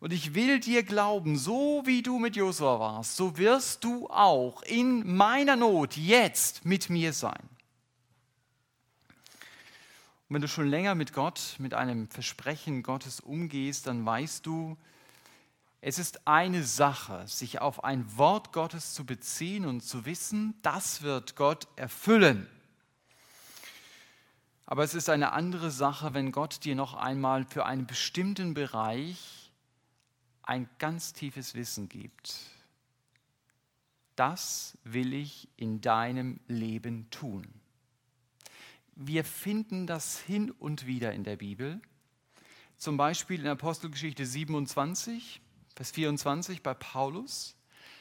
und 0.00 0.14
ich 0.14 0.34
will 0.34 0.60
dir 0.60 0.82
glauben, 0.82 1.36
so 1.36 1.82
wie 1.84 2.02
du 2.02 2.18
mit 2.18 2.34
Josua 2.34 2.80
warst, 2.80 3.16
so 3.16 3.36
wirst 3.36 3.84
du 3.84 4.08
auch 4.08 4.62
in 4.62 5.14
meiner 5.14 5.56
Not 5.56 5.96
jetzt 5.96 6.64
mit 6.64 6.88
mir 6.88 7.12
sein. 7.12 7.48
Und 10.28 10.34
wenn 10.34 10.42
du 10.42 10.48
schon 10.48 10.68
länger 10.68 10.94
mit 10.94 11.12
Gott, 11.12 11.56
mit 11.58 11.74
einem 11.74 12.08
Versprechen 12.08 12.82
Gottes 12.82 13.20
umgehst, 13.20 13.86
dann 13.86 14.06
weißt 14.06 14.46
du, 14.46 14.78
es 15.82 15.98
ist 15.98 16.26
eine 16.26 16.64
Sache, 16.64 17.26
sich 17.26 17.60
auf 17.60 17.84
ein 17.84 18.16
Wort 18.16 18.52
Gottes 18.52 18.94
zu 18.94 19.04
beziehen 19.04 19.66
und 19.66 19.82
zu 19.82 20.06
wissen, 20.06 20.54
das 20.62 21.02
wird 21.02 21.36
Gott 21.36 21.68
erfüllen. 21.76 22.46
Aber 24.64 24.84
es 24.84 24.94
ist 24.94 25.10
eine 25.10 25.32
andere 25.32 25.70
Sache, 25.70 26.14
wenn 26.14 26.32
Gott 26.32 26.64
dir 26.64 26.74
noch 26.74 26.94
einmal 26.94 27.44
für 27.44 27.66
einen 27.66 27.86
bestimmten 27.86 28.54
Bereich 28.54 29.39
ein 30.50 30.68
ganz 30.80 31.12
tiefes 31.12 31.54
Wissen 31.54 31.88
gibt. 31.88 32.34
Das 34.16 34.76
will 34.82 35.14
ich 35.14 35.48
in 35.56 35.80
deinem 35.80 36.40
Leben 36.48 37.08
tun. 37.10 37.46
Wir 38.96 39.24
finden 39.24 39.86
das 39.86 40.18
hin 40.18 40.50
und 40.50 40.86
wieder 40.86 41.12
in 41.12 41.22
der 41.22 41.36
Bibel. 41.36 41.80
Zum 42.78 42.96
Beispiel 42.96 43.38
in 43.38 43.46
Apostelgeschichte 43.46 44.26
27, 44.26 45.40
Vers 45.76 45.92
24 45.92 46.64
bei 46.64 46.74
Paulus. 46.74 47.54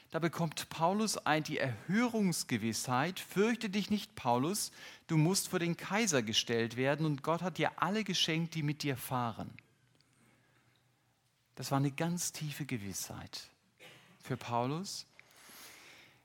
Da 0.09 0.17
bekommt 0.17 0.69
Paulus 0.69 1.17
ein 1.17 1.43
die 1.43 1.59
Erhörungsgewissheit, 1.59 3.19
fürchte 3.19 3.69
dich 3.69 3.91
nicht, 3.91 4.15
Paulus, 4.15 4.71
du 5.05 5.17
musst 5.17 5.49
vor 5.49 5.59
den 5.59 5.77
Kaiser 5.77 6.23
gestellt 6.23 6.77
werden 6.77 7.05
und 7.05 7.21
Gott 7.21 7.43
hat 7.43 7.59
dir 7.59 7.73
alle 7.75 8.03
geschenkt, 8.03 8.55
die 8.55 8.63
mit 8.63 8.81
dir 8.81 8.97
fahren. 8.97 9.51
Das 11.59 11.71
war 11.71 11.77
eine 11.77 11.91
ganz 11.91 12.31
tiefe 12.31 12.65
Gewissheit 12.65 13.49
für 14.23 14.37
Paulus. 14.37 15.05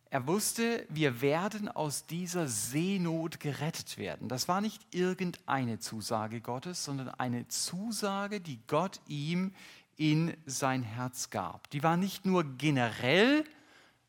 Er 0.08 0.28
wusste, 0.28 0.86
wir 0.90 1.22
werden 1.22 1.66
aus 1.66 2.06
dieser 2.06 2.46
Seenot 2.46 3.40
gerettet 3.40 3.98
werden. 3.98 4.28
Das 4.28 4.46
war 4.46 4.60
nicht 4.60 4.80
irgendeine 4.92 5.80
Zusage 5.80 6.40
Gottes, 6.40 6.84
sondern 6.84 7.08
eine 7.08 7.48
Zusage, 7.48 8.40
die 8.40 8.60
Gott 8.68 9.00
ihm 9.08 9.52
in 9.96 10.36
sein 10.46 10.84
Herz 10.84 11.30
gab. 11.30 11.68
Die 11.70 11.82
war 11.82 11.96
nicht 11.96 12.24
nur 12.24 12.44
generell, 12.56 13.44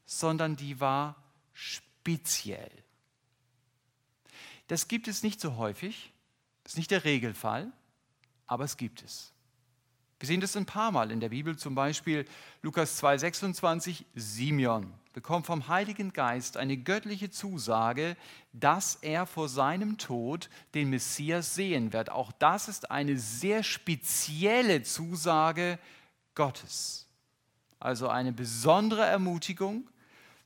sondern 0.06 0.56
die 0.56 0.80
war 0.80 1.16
speziell. 1.54 2.70
Das 4.68 4.88
gibt 4.88 5.08
es 5.08 5.24
nicht 5.24 5.42
so 5.42 5.56
häufig, 5.56 6.14
das 6.64 6.74
ist 6.74 6.78
nicht 6.78 6.92
der 6.92 7.04
Regelfall, 7.04 7.72
aber 8.46 8.64
es 8.64 8.78
gibt 8.78 9.02
es. 9.02 9.35
Wir 10.20 10.28
sehen 10.28 10.42
das 10.42 10.56
ein 10.56 10.66
paar 10.66 10.92
Mal 10.92 11.12
in 11.12 11.20
der 11.20 11.30
Bibel, 11.30 11.58
zum 11.58 11.76
Beispiel 11.76 12.26
Lukas 12.62 13.04
2,26, 13.04 14.06
Simeon 14.16 14.94
bekommt 15.16 15.46
vom 15.46 15.70
Heiligen 15.70 16.12
Geist 16.12 16.58
eine 16.58 16.76
göttliche 16.76 17.30
Zusage, 17.30 18.18
dass 18.52 18.96
er 18.96 19.26
vor 19.26 19.48
seinem 19.48 19.98
Tod 19.98 20.50
den 20.74 20.90
Messias 20.90 21.56
sehen 21.56 21.94
wird. 21.94 22.12
Auch 22.12 22.34
das 22.34 22.68
ist 22.68 22.92
eine 22.92 23.18
sehr 23.18 23.64
spezielle 23.64 24.84
Zusage 24.84 25.80
Gottes. 26.36 27.08
Also 27.80 28.10
eine 28.10 28.34
besondere 28.34 29.06
Ermutigung, 29.06 29.90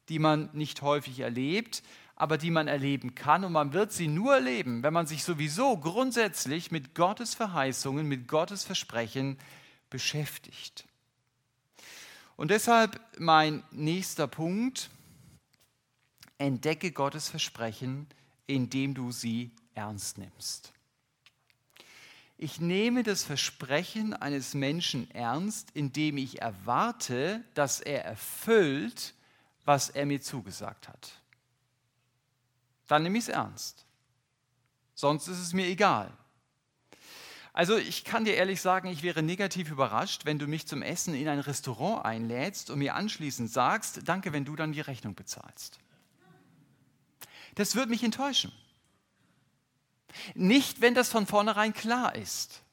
die 0.07 0.19
man 0.19 0.51
nicht 0.53 0.83
häufig 0.83 1.19
erlebt, 1.19 1.81
aber 2.19 2.37
die 2.37 2.51
man 2.51 2.67
erleben 2.67 3.15
kann. 3.15 3.43
Und 3.43 3.53
man 3.53 3.73
wird 3.73 3.91
sie 3.91 4.07
nur 4.07 4.35
erleben, 4.35 4.83
wenn 4.83 4.93
man 4.93 5.07
sich 5.07 5.23
sowieso 5.23 5.77
grundsätzlich 5.77 6.69
mit 6.69 6.93
Gottes 6.93 7.33
Verheißungen, 7.33 8.05
mit 8.05 8.27
Gottes 8.27 8.65
Versprechen 8.65 9.39
beschäftigt. 9.89 10.85
Und 12.35 12.51
deshalb 12.51 13.01
mein 13.17 13.63
nächster 13.71 14.27
Punkt, 14.27 14.89
entdecke 16.37 16.91
Gottes 16.91 17.29
Versprechen, 17.29 18.05
indem 18.47 18.93
du 18.93 19.11
sie 19.11 19.51
ernst 19.73 20.17
nimmst. 20.17 20.73
Ich 22.37 22.59
nehme 22.59 23.03
das 23.03 23.23
Versprechen 23.23 24.13
eines 24.13 24.53
Menschen 24.53 25.09
ernst, 25.11 25.71
indem 25.73 26.17
ich 26.17 26.41
erwarte, 26.41 27.43
dass 27.53 27.79
er 27.79 28.03
erfüllt, 28.03 29.13
was 29.63 29.89
er 29.89 30.05
mir 30.05 30.21
zugesagt 30.21 30.87
hat. 30.89 31.18
Dann 32.89 33.03
nehme 33.03 33.17
ich 33.19 33.25
es 33.25 33.29
ernst. 33.29 33.85
Sonst 34.95 35.27
ist 35.29 35.39
es 35.39 35.53
mir 35.53 35.67
egal. 35.67 36.11
Also 37.53 37.77
ich 37.77 38.03
kann 38.03 38.25
dir 38.25 38.33
ehrlich 38.35 38.61
sagen, 38.61 38.89
ich 38.89 39.03
wäre 39.03 39.21
negativ 39.21 39.69
überrascht, 39.69 40.25
wenn 40.25 40.39
du 40.39 40.47
mich 40.47 40.67
zum 40.67 40.81
Essen 40.81 41.13
in 41.13 41.27
ein 41.27 41.39
Restaurant 41.39 42.03
einlädst 42.03 42.69
und 42.69 42.79
mir 42.79 42.95
anschließend 42.95 43.51
sagst, 43.51 44.01
danke, 44.05 44.33
wenn 44.33 44.43
du 44.43 44.55
dann 44.55 44.71
die 44.71 44.81
Rechnung 44.81 45.13
bezahlst. 45.13 45.77
Das 47.55 47.75
würde 47.75 47.91
mich 47.91 48.03
enttäuschen. 48.03 48.51
Nicht, 50.33 50.81
wenn 50.81 50.95
das 50.95 51.09
von 51.09 51.27
vornherein 51.27 51.73
klar 51.73 52.15
ist. 52.15 52.63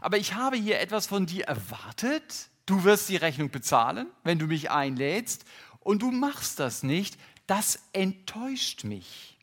Aber 0.00 0.18
ich 0.18 0.34
habe 0.34 0.56
hier 0.56 0.80
etwas 0.80 1.06
von 1.06 1.26
dir 1.26 1.44
erwartet. 1.44 2.48
Du 2.64 2.82
wirst 2.82 3.08
die 3.08 3.16
Rechnung 3.16 3.50
bezahlen, 3.50 4.08
wenn 4.24 4.40
du 4.40 4.46
mich 4.46 4.70
einlädst, 4.70 5.44
und 5.78 6.02
du 6.02 6.10
machst 6.10 6.58
das 6.58 6.82
nicht. 6.82 7.16
Das 7.46 7.78
enttäuscht 7.92 8.82
mich. 8.82 9.35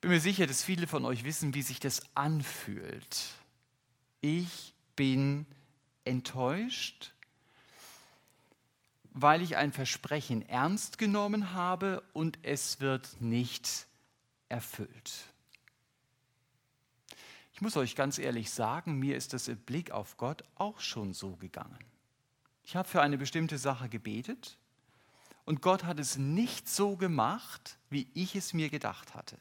Bin 0.00 0.10
mir 0.10 0.20
sicher, 0.20 0.46
dass 0.46 0.62
viele 0.62 0.86
von 0.86 1.04
euch 1.04 1.24
wissen, 1.24 1.52
wie 1.54 1.62
sich 1.62 1.78
das 1.78 2.02
anfühlt. 2.14 3.34
Ich 4.22 4.74
bin 4.96 5.46
enttäuscht, 6.04 7.12
weil 9.12 9.42
ich 9.42 9.56
ein 9.56 9.72
Versprechen 9.72 10.48
ernst 10.48 10.96
genommen 10.96 11.52
habe 11.52 12.02
und 12.14 12.38
es 12.42 12.80
wird 12.80 13.20
nicht 13.20 13.86
erfüllt. 14.48 15.24
Ich 17.52 17.60
muss 17.60 17.76
euch 17.76 17.94
ganz 17.94 18.18
ehrlich 18.18 18.50
sagen, 18.50 18.98
mir 18.98 19.18
ist 19.18 19.34
das 19.34 19.48
im 19.48 19.58
Blick 19.58 19.90
auf 19.90 20.16
Gott 20.16 20.44
auch 20.54 20.80
schon 20.80 21.12
so 21.12 21.36
gegangen. 21.36 21.78
Ich 22.64 22.74
habe 22.74 22.88
für 22.88 23.02
eine 23.02 23.18
bestimmte 23.18 23.58
Sache 23.58 23.90
gebetet 23.90 24.56
und 25.44 25.60
Gott 25.60 25.84
hat 25.84 25.98
es 25.98 26.16
nicht 26.16 26.70
so 26.70 26.96
gemacht, 26.96 27.76
wie 27.90 28.08
ich 28.14 28.34
es 28.34 28.54
mir 28.54 28.70
gedacht 28.70 29.14
hatte. 29.14 29.36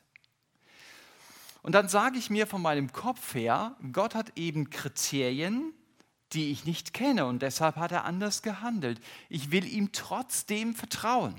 Und 1.61 1.73
dann 1.73 1.89
sage 1.89 2.17
ich 2.17 2.29
mir 2.29 2.47
von 2.47 2.61
meinem 2.61 2.91
Kopf 2.91 3.33
her, 3.35 3.75
Gott 3.91 4.15
hat 4.15 4.37
eben 4.37 4.69
Kriterien, 4.69 5.73
die 6.33 6.51
ich 6.51 6.65
nicht 6.65 6.93
kenne 6.93 7.25
und 7.25 7.41
deshalb 7.41 7.75
hat 7.75 7.91
er 7.91 8.05
anders 8.05 8.41
gehandelt. 8.41 9.01
Ich 9.29 9.51
will 9.51 9.65
ihm 9.65 9.91
trotzdem 9.91 10.75
vertrauen. 10.75 11.35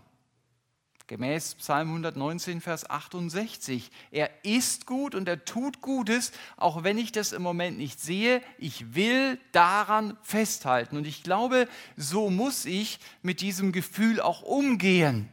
Gemäß 1.06 1.56
Psalm 1.56 1.88
119, 1.88 2.60
Vers 2.60 2.88
68. 2.88 3.90
Er 4.12 4.30
ist 4.44 4.86
gut 4.86 5.16
und 5.16 5.28
er 5.28 5.44
tut 5.44 5.80
Gutes, 5.80 6.30
auch 6.56 6.84
wenn 6.84 6.98
ich 6.98 7.10
das 7.10 7.32
im 7.32 7.42
Moment 7.42 7.78
nicht 7.78 8.00
sehe. 8.00 8.40
Ich 8.58 8.94
will 8.94 9.40
daran 9.50 10.16
festhalten. 10.22 10.96
Und 10.96 11.08
ich 11.08 11.24
glaube, 11.24 11.66
so 11.96 12.30
muss 12.30 12.64
ich 12.64 13.00
mit 13.22 13.40
diesem 13.40 13.72
Gefühl 13.72 14.20
auch 14.20 14.42
umgehen 14.42 15.28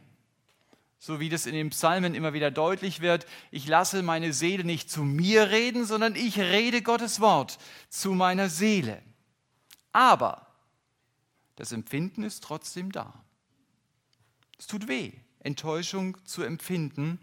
so 0.98 1.20
wie 1.20 1.28
das 1.28 1.46
in 1.46 1.54
den 1.54 1.70
Psalmen 1.70 2.14
immer 2.14 2.32
wieder 2.32 2.50
deutlich 2.50 3.00
wird, 3.00 3.26
ich 3.50 3.68
lasse 3.68 4.02
meine 4.02 4.32
Seele 4.32 4.64
nicht 4.64 4.90
zu 4.90 5.04
mir 5.04 5.50
reden, 5.50 5.84
sondern 5.84 6.16
ich 6.16 6.38
rede 6.38 6.82
Gottes 6.82 7.20
Wort 7.20 7.58
zu 7.88 8.12
meiner 8.14 8.48
Seele. 8.48 9.00
Aber 9.92 10.46
das 11.56 11.72
Empfinden 11.72 12.24
ist 12.24 12.42
trotzdem 12.42 12.90
da. 12.90 13.24
Es 14.58 14.66
tut 14.66 14.88
weh, 14.88 15.12
Enttäuschung 15.38 16.16
zu 16.24 16.42
empfinden, 16.42 17.20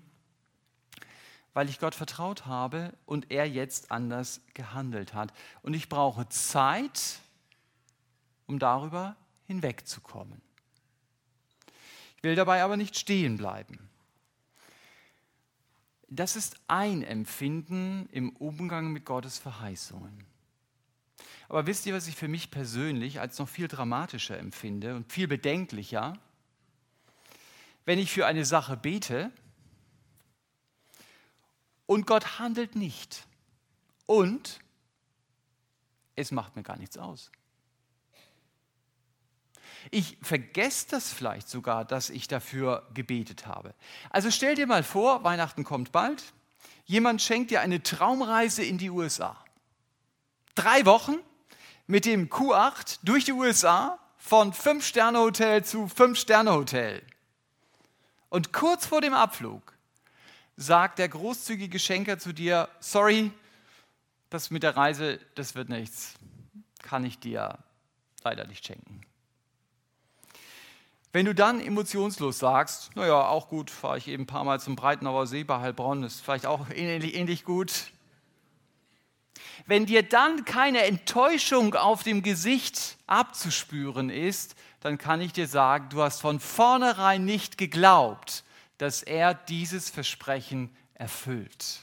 weil 1.54 1.70
ich 1.70 1.80
Gott 1.80 1.96
vertraut 1.96 2.46
habe 2.46 2.94
und 3.06 3.30
er 3.30 3.48
jetzt 3.48 3.92
anders 3.92 4.42
gehandelt 4.54 5.14
hat. 5.14 5.34
Und 5.62 5.74
ich 5.74 5.90
brauche 5.90 6.28
Zeit, 6.30 7.20
um 8.46 8.58
darüber 8.58 9.18
hinwegzukommen 9.48 10.45
will 12.26 12.36
dabei 12.36 12.64
aber 12.64 12.76
nicht 12.76 12.98
stehen 12.98 13.38
bleiben. 13.38 13.80
Das 16.10 16.36
ist 16.36 16.58
ein 16.68 17.04
Empfinden 17.04 18.10
im 18.12 18.36
Umgang 18.36 18.92
mit 18.92 19.06
Gottes 19.06 19.38
Verheißungen. 19.38 20.26
Aber 21.48 21.68
wisst 21.68 21.86
ihr, 21.86 21.94
was 21.94 22.08
ich 22.08 22.16
für 22.16 22.28
mich 22.28 22.52
persönlich 22.52 23.20
als 23.20 23.38
noch 23.38 23.48
viel 23.48 23.68
dramatischer 23.68 24.38
empfinde 24.38 24.96
und 24.96 25.12
viel 25.12 25.28
bedenklicher? 25.28 26.18
Wenn 27.86 28.00
ich 28.00 28.12
für 28.12 28.26
eine 28.26 28.46
Sache 28.46 28.76
bete 28.76 29.32
und 31.86 32.08
Gott 32.08 32.40
handelt 32.40 32.76
nicht 32.76 33.28
und 34.08 34.60
es 36.16 36.32
macht 36.32 36.56
mir 36.56 36.64
gar 36.64 36.78
nichts 36.78 36.98
aus. 36.98 37.32
Ich 39.92 40.18
vergesse 40.22 40.88
das 40.92 41.12
vielleicht 41.12 41.48
sogar, 41.50 41.86
dass 41.86 42.10
ich 42.10 42.28
dafür 42.28 42.88
gebetet 42.94 43.46
habe. 43.48 43.74
Also 44.10 44.32
stell 44.32 44.56
dir 44.56 44.68
mal 44.68 44.84
vor, 44.84 45.24
Weihnachten 45.24 45.64
kommt 45.64 45.92
bald, 45.92 46.24
jemand 46.86 47.22
schenkt 47.22 47.52
dir 47.52 47.62
eine 47.62 47.84
Traumreise 47.84 48.64
in 48.64 48.78
die 48.78 48.90
USA. 48.90 49.38
Drei 50.56 50.86
Wochen 50.86 51.18
mit 51.88 52.06
dem 52.06 52.30
Q8 52.30 53.00
durch 53.04 53.26
die 53.26 53.34
USA 53.34 54.00
von 54.18 54.54
Fünf-Sterne-Hotel 54.54 55.64
zu 55.64 55.88
Fünf-Sterne-Hotel. 55.88 57.04
Und 58.30 58.54
kurz 58.54 58.86
vor 58.86 59.02
dem 59.02 59.14
Abflug 59.14 59.74
sagt 60.58 61.00
der 61.00 61.10
großzügige 61.10 61.80
Schenker 61.80 62.18
zu 62.18 62.34
dir, 62.34 62.70
sorry, 62.80 63.32
das 64.30 64.50
mit 64.50 64.64
der 64.64 64.76
Reise, 64.76 65.20
das 65.36 65.56
wird 65.56 65.70
nichts, 65.70 66.16
kann 66.82 67.06
ich 67.06 67.20
dir 67.20 67.60
leider 68.24 68.48
nicht 68.48 68.66
schenken. 68.66 69.02
Wenn 71.16 71.26
du 71.26 71.34
dann 71.34 71.62
emotionslos 71.62 72.40
sagst, 72.40 72.94
naja, 72.98 73.30
auch 73.30 73.48
gut, 73.48 73.72
fahre 73.72 73.98
ich 73.98 74.10
eben 74.10 74.24
ein 74.24 74.28
paar 74.28 74.44
Mal 74.44 74.60
zum 74.60 74.76
Breitenauer 74.76 75.28
See 75.28 75.46
bei 75.46 75.62
Heilbronn, 75.62 76.04
ist 76.04 76.20
vielleicht 76.20 76.46
auch 76.46 76.70
ähnlich, 76.72 77.16
ähnlich 77.16 77.46
gut. 77.46 77.94
Wenn 79.66 79.86
dir 79.86 80.04
dann 80.04 80.44
keine 80.44 80.82
Enttäuschung 80.82 81.74
auf 81.74 82.04
dem 82.04 82.22
Gesicht 82.22 82.98
abzuspüren 83.08 84.10
ist, 84.10 84.58
dann 84.82 84.98
kann 84.98 85.22
ich 85.22 85.32
dir 85.32 85.48
sagen, 85.48 85.88
du 85.88 86.02
hast 86.02 86.20
von 86.20 86.42
vornherein 86.42 87.24
nicht 87.24 87.58
geglaubt, 87.58 88.44
dass 88.78 89.02
er 89.02 89.34
dieses 89.34 89.90
Versprechen 89.90 90.76
erfüllt. 90.96 91.80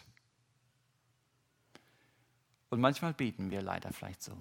Und 2.68 2.82
manchmal 2.82 3.14
beten 3.14 3.50
wir 3.50 3.62
leider 3.62 3.94
vielleicht 3.94 4.22
so. 4.22 4.36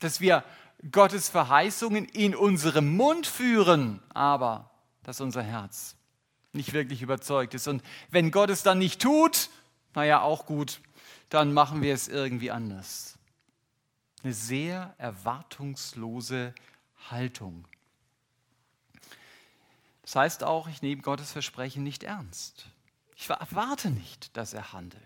Dass 0.00 0.20
wir 0.20 0.42
Gottes 0.90 1.28
Verheißungen 1.28 2.04
in 2.04 2.36
unserem 2.36 2.96
Mund 2.96 3.26
führen, 3.26 4.00
aber 4.14 4.70
dass 5.02 5.20
unser 5.20 5.42
Herz 5.42 5.96
nicht 6.52 6.72
wirklich 6.72 7.02
überzeugt 7.02 7.54
ist. 7.54 7.66
Und 7.66 7.82
wenn 8.10 8.30
Gott 8.30 8.50
es 8.50 8.62
dann 8.62 8.78
nicht 8.78 9.00
tut, 9.02 9.50
naja, 9.94 10.20
auch 10.20 10.46
gut, 10.46 10.80
dann 11.28 11.52
machen 11.52 11.82
wir 11.82 11.94
es 11.94 12.08
irgendwie 12.08 12.50
anders. 12.50 13.18
Eine 14.22 14.32
sehr 14.32 14.94
erwartungslose 14.98 16.54
Haltung. 17.10 17.66
Das 20.02 20.16
heißt 20.16 20.44
auch, 20.44 20.68
ich 20.68 20.82
nehme 20.82 21.02
Gottes 21.02 21.32
Versprechen 21.32 21.82
nicht 21.82 22.02
ernst. 22.02 22.66
Ich 23.16 23.28
erwarte 23.28 23.90
nicht, 23.90 24.36
dass 24.36 24.54
er 24.54 24.72
handelt. 24.72 25.02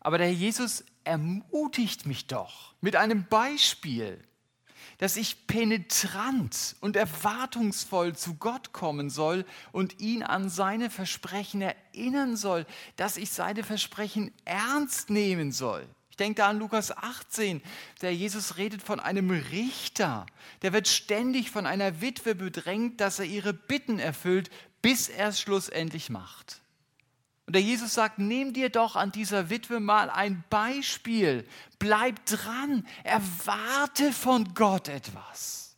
Aber 0.00 0.18
der 0.18 0.26
Herr 0.26 0.34
Jesus 0.34 0.84
ermutigt 1.04 2.06
mich 2.06 2.26
doch 2.26 2.74
mit 2.80 2.96
einem 2.96 3.26
Beispiel, 3.26 4.22
dass 4.98 5.16
ich 5.16 5.46
penetrant 5.46 6.76
und 6.80 6.96
erwartungsvoll 6.96 8.14
zu 8.14 8.34
Gott 8.34 8.72
kommen 8.72 9.10
soll 9.10 9.44
und 9.72 10.00
ihn 10.00 10.22
an 10.22 10.48
seine 10.48 10.90
Versprechen 10.90 11.62
erinnern 11.62 12.36
soll, 12.36 12.66
dass 12.96 13.16
ich 13.16 13.30
seine 13.30 13.64
Versprechen 13.64 14.32
ernst 14.44 15.10
nehmen 15.10 15.52
soll. 15.52 15.88
Ich 16.10 16.16
denke 16.16 16.42
da 16.42 16.48
an 16.48 16.60
Lukas 16.60 16.96
18, 16.96 17.60
der 18.00 18.14
Jesus 18.14 18.56
redet 18.56 18.82
von 18.82 19.00
einem 19.00 19.30
Richter. 19.30 20.26
Der 20.62 20.72
wird 20.72 20.86
ständig 20.86 21.50
von 21.50 21.66
einer 21.66 22.00
Witwe 22.00 22.36
bedrängt, 22.36 23.00
dass 23.00 23.18
er 23.18 23.24
ihre 23.24 23.52
Bitten 23.52 23.98
erfüllt, 23.98 24.48
bis 24.80 25.08
er 25.08 25.30
es 25.30 25.40
schlussendlich 25.40 26.10
macht. 26.10 26.60
Und 27.46 27.54
der 27.54 27.62
Jesus 27.62 27.94
sagt, 27.94 28.18
nimm 28.18 28.52
dir 28.52 28.70
doch 28.70 28.96
an 28.96 29.12
dieser 29.12 29.50
Witwe 29.50 29.78
mal 29.80 30.08
ein 30.08 30.44
Beispiel. 30.48 31.46
Bleib 31.78 32.24
dran, 32.24 32.86
erwarte 33.02 34.12
von 34.12 34.54
Gott 34.54 34.88
etwas. 34.88 35.76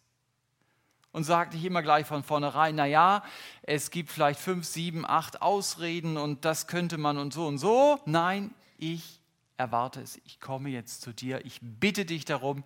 Und 1.10 1.24
sag 1.24 1.54
nicht 1.54 1.64
immer 1.64 1.82
gleich 1.82 2.06
von 2.06 2.22
vornherein, 2.22 2.74
naja, 2.74 3.24
es 3.62 3.90
gibt 3.90 4.10
vielleicht 4.10 4.38
fünf, 4.38 4.66
sieben, 4.66 5.06
acht 5.06 5.40
Ausreden 5.40 6.18
und 6.18 6.44
das 6.44 6.66
könnte 6.66 6.98
man 6.98 7.16
und 7.16 7.32
so 7.32 7.46
und 7.46 7.58
so. 7.58 7.98
Nein, 8.04 8.54
ich 8.76 9.20
erwarte 9.56 10.02
es, 10.02 10.20
ich 10.24 10.40
komme 10.40 10.68
jetzt 10.68 11.00
zu 11.00 11.12
dir, 11.12 11.44
ich 11.46 11.58
bitte 11.62 12.04
dich 12.04 12.26
darum, 12.26 12.64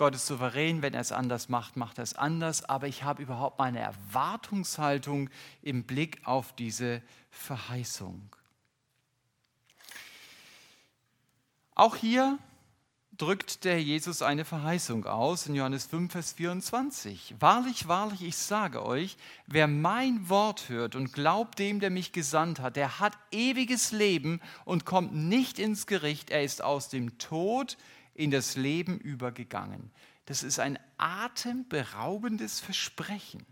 Gott 0.00 0.14
ist 0.14 0.24
souverän, 0.24 0.80
wenn 0.80 0.94
er 0.94 1.02
es 1.02 1.12
anders 1.12 1.50
macht, 1.50 1.76
macht 1.76 1.98
er 1.98 2.04
es 2.04 2.14
anders, 2.14 2.64
aber 2.64 2.88
ich 2.88 3.02
habe 3.02 3.22
überhaupt 3.22 3.58
meine 3.58 3.80
Erwartungshaltung 3.80 5.28
im 5.60 5.84
Blick 5.84 6.22
auf 6.24 6.54
diese 6.54 7.02
Verheißung. 7.28 8.34
Auch 11.74 11.96
hier 11.96 12.38
drückt 13.18 13.64
der 13.64 13.82
Jesus 13.82 14.22
eine 14.22 14.46
Verheißung 14.46 15.04
aus 15.04 15.46
in 15.46 15.54
Johannes 15.54 15.84
5, 15.84 16.10
Vers 16.10 16.32
24. 16.32 17.34
Wahrlich, 17.38 17.86
wahrlich, 17.86 18.22
ich 18.22 18.38
sage 18.38 18.82
euch, 18.82 19.18
wer 19.46 19.68
mein 19.68 20.30
Wort 20.30 20.70
hört 20.70 20.96
und 20.96 21.12
glaubt 21.12 21.58
dem, 21.58 21.78
der 21.78 21.90
mich 21.90 22.12
gesandt 22.12 22.60
hat, 22.60 22.76
der 22.76 23.00
hat 23.00 23.18
ewiges 23.32 23.92
Leben 23.92 24.40
und 24.64 24.86
kommt 24.86 25.14
nicht 25.14 25.58
ins 25.58 25.86
Gericht, 25.86 26.30
er 26.30 26.42
ist 26.42 26.64
aus 26.64 26.88
dem 26.88 27.18
Tod 27.18 27.76
in 28.20 28.30
das 28.30 28.54
Leben 28.54 28.98
übergegangen. 28.98 29.90
Das 30.26 30.42
ist 30.42 30.60
ein 30.60 30.78
atemberaubendes 30.98 32.60
Versprechen. 32.60 33.46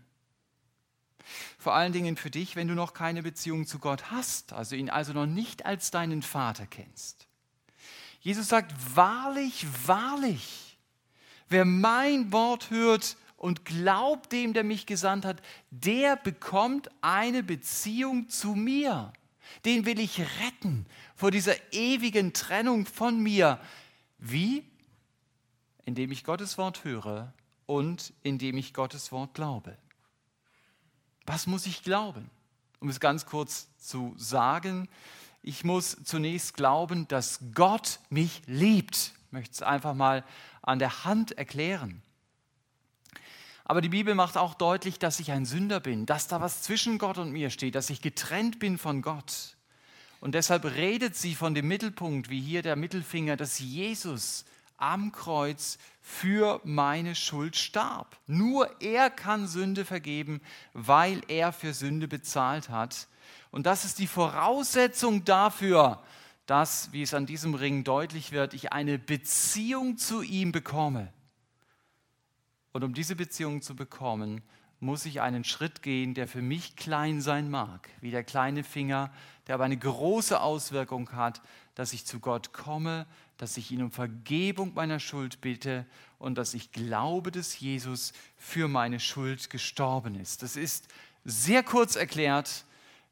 Vor 1.57 1.73
allen 1.73 1.91
Dingen 1.91 2.15
für 2.15 2.29
dich, 2.29 2.55
wenn 2.55 2.67
du 2.67 2.75
noch 2.75 2.93
keine 2.93 3.23
Beziehung 3.23 3.65
zu 3.65 3.79
Gott 3.79 4.11
hast, 4.11 4.53
also 4.53 4.75
ihn 4.75 4.89
also 4.89 5.11
noch 5.11 5.25
nicht 5.25 5.65
als 5.65 5.91
deinen 5.91 6.21
Vater 6.21 6.67
kennst. 6.67 7.27
Jesus 8.21 8.47
sagt, 8.47 8.73
wahrlich, 8.95 9.65
wahrlich, 9.85 10.77
wer 11.49 11.65
mein 11.65 12.31
Wort 12.31 12.69
hört 12.69 13.17
und 13.37 13.65
glaubt 13.65 14.31
dem, 14.31 14.53
der 14.53 14.63
mich 14.63 14.85
gesandt 14.85 15.25
hat, 15.25 15.41
der 15.71 16.15
bekommt 16.15 16.91
eine 17.01 17.41
Beziehung 17.41 18.29
zu 18.29 18.53
mir. 18.53 19.13
Den 19.65 19.85
will 19.85 19.99
ich 19.99 20.19
retten 20.19 20.85
vor 21.15 21.31
dieser 21.31 21.55
ewigen 21.73 22.33
Trennung 22.33 22.85
von 22.85 23.21
mir. 23.21 23.59
Wie? 24.19 24.63
Indem 25.85 26.11
ich 26.11 26.23
Gottes 26.23 26.57
Wort 26.57 26.83
höre 26.83 27.33
und 27.65 28.13
indem 28.21 28.57
ich 28.57 28.73
Gottes 28.73 29.11
Wort 29.11 29.33
glaube. 29.33 29.77
Was 31.25 31.47
muss 31.47 31.65
ich 31.65 31.83
glauben? 31.83 32.29
Um 32.79 32.89
es 32.89 32.99
ganz 32.99 33.25
kurz 33.25 33.67
zu 33.77 34.13
sagen, 34.17 34.87
ich 35.41 35.63
muss 35.63 35.97
zunächst 36.03 36.53
glauben, 36.53 37.07
dass 37.07 37.39
Gott 37.53 37.99
mich 38.09 38.41
liebt. 38.45 39.13
Ich 39.25 39.31
möchte 39.31 39.53
es 39.53 39.61
einfach 39.61 39.93
mal 39.93 40.23
an 40.61 40.79
der 40.79 41.05
Hand 41.05 41.37
erklären. 41.37 42.01
Aber 43.63 43.81
die 43.81 43.89
Bibel 43.89 44.15
macht 44.15 44.35
auch 44.35 44.55
deutlich, 44.55 44.97
dass 44.97 45.19
ich 45.19 45.31
ein 45.31 45.45
Sünder 45.45 45.79
bin, 45.79 46.07
dass 46.07 46.27
da 46.27 46.41
was 46.41 46.63
zwischen 46.63 46.97
Gott 46.97 47.19
und 47.19 47.31
mir 47.31 47.51
steht, 47.51 47.75
dass 47.75 47.91
ich 47.91 48.01
getrennt 48.01 48.57
bin 48.57 48.79
von 48.79 49.03
Gott. 49.03 49.55
Und 50.19 50.35
deshalb 50.35 50.65
redet 50.65 51.15
sie 51.15 51.35
von 51.35 51.53
dem 51.53 51.67
Mittelpunkt, 51.67 52.29
wie 52.29 52.41
hier 52.41 52.61
der 52.61 52.75
Mittelfinger, 52.75 53.37
dass 53.37 53.59
Jesus 53.59 54.45
am 54.77 55.11
Kreuz 55.11 55.77
für 56.01 56.61
meine 56.63 57.15
Schuld 57.15 57.55
starb. 57.55 58.17
Nur 58.27 58.81
er 58.81 59.09
kann 59.09 59.47
Sünde 59.47 59.85
vergeben, 59.85 60.41
weil 60.73 61.21
er 61.27 61.51
für 61.51 61.73
Sünde 61.73 62.07
bezahlt 62.07 62.69
hat. 62.69 63.07
Und 63.51 63.65
das 63.65 63.85
ist 63.85 63.99
die 63.99 64.07
Voraussetzung 64.07 65.25
dafür, 65.25 66.01
dass, 66.45 66.91
wie 66.91 67.03
es 67.03 67.13
an 67.13 67.25
diesem 67.25 67.53
Ring 67.53 67.83
deutlich 67.83 68.31
wird, 68.31 68.53
ich 68.53 68.73
eine 68.73 68.97
Beziehung 68.97 69.97
zu 69.97 70.21
ihm 70.21 70.51
bekomme. 70.51 71.13
Und 72.71 72.83
um 72.83 72.93
diese 72.93 73.15
Beziehung 73.15 73.61
zu 73.61 73.75
bekommen, 73.75 74.41
muss 74.79 75.05
ich 75.05 75.21
einen 75.21 75.43
Schritt 75.43 75.81
gehen, 75.81 76.13
der 76.13 76.27
für 76.27 76.41
mich 76.41 76.75
klein 76.75 77.21
sein 77.21 77.49
mag, 77.49 77.89
wie 78.01 78.11
der 78.11 78.23
kleine 78.23 78.63
Finger, 78.63 79.11
der 79.49 79.55
aber 79.55 79.63
eine 79.63 79.77
große 79.77 80.39
Auswirkung 80.39 81.11
hat, 81.13 81.41
dass 81.73 81.91
ich 81.91 82.05
zu 82.05 82.19
Gott 82.19 82.53
komme, 82.53 83.07
dass 83.37 83.57
ich 83.57 83.71
ihn 83.71 83.81
um 83.81 83.89
Vergebung 83.89 84.75
meiner 84.75 84.99
Schuld 84.99 85.41
bitte 85.41 85.87
und 86.19 86.37
dass 86.37 86.53
ich 86.53 86.71
glaube, 86.71 87.31
dass 87.31 87.59
Jesus 87.59 88.13
für 88.37 88.67
meine 88.67 88.99
Schuld 88.99 89.49
gestorben 89.49 90.13
ist. 90.13 90.43
Das 90.43 90.55
ist 90.55 90.87
sehr 91.25 91.63
kurz 91.63 91.95
erklärt, 91.95 92.63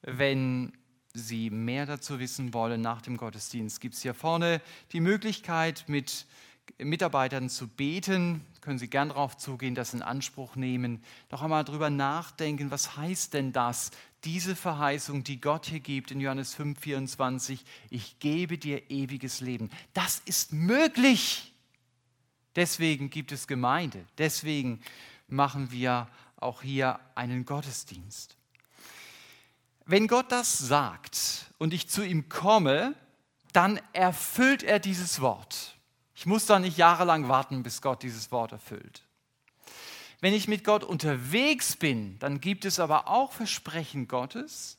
wenn 0.04 0.74
Sie 1.16 1.50
mehr 1.50 1.88
dazu 1.88 2.20
wissen 2.20 2.54
wollen 2.54 2.82
nach 2.82 3.02
dem 3.02 3.18
Gottesdienst, 3.18 3.82
gibt 3.82 3.96
es 3.96 4.04
hier 4.04 4.14
vorne 4.14 4.62
die 4.92 5.00
Möglichkeit, 5.00 5.86
mit 5.88 6.28
Mitarbeitern 6.78 7.50
zu 7.50 7.68
beten. 7.68 8.46
Können 8.62 8.78
Sie 8.78 8.90
gern 8.90 9.10
darauf 9.10 9.38
zugehen, 9.38 9.74
das 9.74 9.96
in 9.96 10.04
Anspruch 10.04 10.56
nehmen. 10.56 11.02
Noch 11.32 11.42
einmal 11.42 11.64
darüber 11.64 11.90
nachdenken, 11.90 12.70
was 12.70 12.96
heißt 12.98 13.34
denn 13.34 13.52
das, 13.52 13.90
diese 14.24 14.56
Verheißung, 14.56 15.24
die 15.24 15.40
Gott 15.40 15.68
hier 15.68 15.80
gibt 15.80 16.12
in 16.12 16.20
Johannes 16.20 16.54
5, 16.54 16.80
24, 16.80 17.64
ich 17.90 18.20
gebe 18.20 18.58
dir 18.58 18.90
ewiges 18.90 19.42
Leben. 19.42 19.70
Das 19.94 20.22
ist 20.26 20.54
möglich. 20.54 21.54
Deswegen 22.56 23.10
gibt 23.10 23.32
es 23.32 23.48
Gemeinde. 23.48 24.06
Deswegen 24.18 24.82
machen 25.28 25.72
wir 25.72 26.08
auch 26.38 26.62
hier 26.62 27.00
einen 27.16 27.46
Gottesdienst. 27.46 28.36
Wenn 29.86 30.08
Gott 30.08 30.32
das 30.32 30.58
sagt 30.58 31.52
und 31.58 31.74
ich 31.74 31.88
zu 31.88 32.04
ihm 32.04 32.28
komme, 32.30 32.96
dann 33.54 33.80
erfüllt 33.94 34.64
er 34.64 34.80
dieses 34.80 35.22
Wort. 35.22 35.76
Ich 36.14 36.26
muss 36.26 36.46
da 36.46 36.60
nicht 36.60 36.78
jahrelang 36.78 37.30
warten, 37.30 37.64
bis 37.64 37.82
Gott 37.82 38.04
dieses 38.04 38.32
Wort 38.32 38.52
erfüllt. 38.52 39.07
Wenn 40.20 40.34
ich 40.34 40.48
mit 40.48 40.64
Gott 40.64 40.84
unterwegs 40.84 41.76
bin, 41.76 42.18
dann 42.20 42.42
gibt 42.42 42.66
es 42.66 42.80
aber 42.80 43.08
auch 43.08 43.32
Versprechen 43.32 44.08
Gottes, 44.08 44.78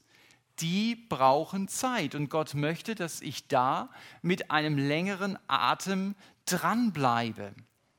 die 0.61 0.97
brauchen 0.97 1.69
Zeit. 1.69 2.15
Und 2.15 2.29
Gott 2.29 2.55
möchte, 2.55 2.95
dass 2.95 3.21
ich 3.21 3.47
da 3.47 3.91
mit 4.23 4.51
einem 4.51 4.77
längeren 4.77 5.39
Atem 5.47 6.17
dranbleibe. 6.47 7.55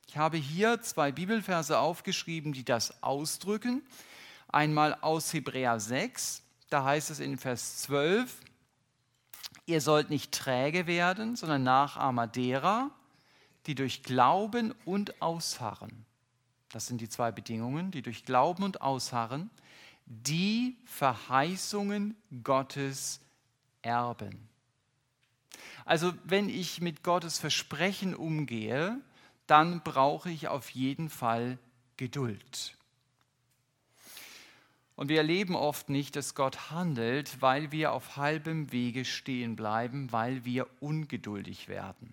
Ich 0.06 0.16
habe 0.16 0.36
hier 0.36 0.82
zwei 0.82 1.12
Bibelverse 1.12 1.78
aufgeschrieben, 1.78 2.52
die 2.52 2.64
das 2.64 3.02
ausdrücken. 3.02 3.82
Einmal 4.48 4.94
aus 5.00 5.32
Hebräer 5.32 5.78
6, 5.78 6.42
da 6.68 6.84
heißt 6.84 7.10
es 7.10 7.20
in 7.20 7.38
Vers 7.38 7.78
12, 7.82 8.40
ihr 9.66 9.80
sollt 9.80 10.10
nicht 10.10 10.32
träge 10.32 10.88
werden, 10.88 11.36
sondern 11.36 11.62
Nachahmer 11.62 12.26
derer, 12.26 12.90
die 13.66 13.76
durch 13.76 14.02
Glauben 14.02 14.74
und 14.84 15.22
Ausharren, 15.22 16.04
das 16.72 16.86
sind 16.86 17.00
die 17.00 17.08
zwei 17.08 17.32
Bedingungen, 17.32 17.90
die 17.90 18.02
durch 18.02 18.24
Glauben 18.24 18.62
und 18.62 18.80
Ausharren, 18.80 19.50
die 20.06 20.76
Verheißungen 20.84 22.16
Gottes 22.42 23.20
erben. 23.82 24.48
Also 25.84 26.12
wenn 26.24 26.48
ich 26.48 26.80
mit 26.80 27.02
Gottes 27.02 27.38
Versprechen 27.38 28.14
umgehe, 28.14 29.00
dann 29.46 29.82
brauche 29.82 30.30
ich 30.30 30.48
auf 30.48 30.70
jeden 30.70 31.08
Fall 31.10 31.58
Geduld. 31.96 32.76
Und 34.94 35.08
wir 35.08 35.16
erleben 35.16 35.56
oft 35.56 35.88
nicht, 35.88 36.14
dass 36.14 36.34
Gott 36.34 36.70
handelt, 36.70 37.40
weil 37.40 37.72
wir 37.72 37.92
auf 37.92 38.16
halbem 38.16 38.70
Wege 38.70 39.04
stehen 39.04 39.56
bleiben, 39.56 40.12
weil 40.12 40.44
wir 40.44 40.66
ungeduldig 40.80 41.68
werden. 41.68 42.12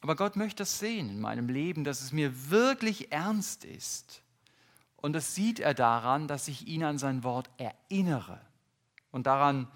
Aber 0.00 0.16
Gott 0.16 0.36
möchte 0.36 0.62
das 0.62 0.78
sehen 0.78 1.10
in 1.10 1.20
meinem 1.20 1.48
Leben, 1.48 1.84
dass 1.84 2.00
es 2.00 2.12
mir 2.12 2.50
wirklich 2.50 3.12
ernst 3.12 3.64
ist. 3.64 4.22
Und 4.96 5.12
das 5.12 5.34
sieht 5.34 5.60
er 5.60 5.74
daran, 5.74 6.28
dass 6.28 6.48
ich 6.48 6.66
ihn 6.66 6.84
an 6.84 6.98
sein 6.98 7.24
Wort 7.24 7.50
erinnere. 7.56 8.40
Und 9.10 9.26
daran, 9.26 9.68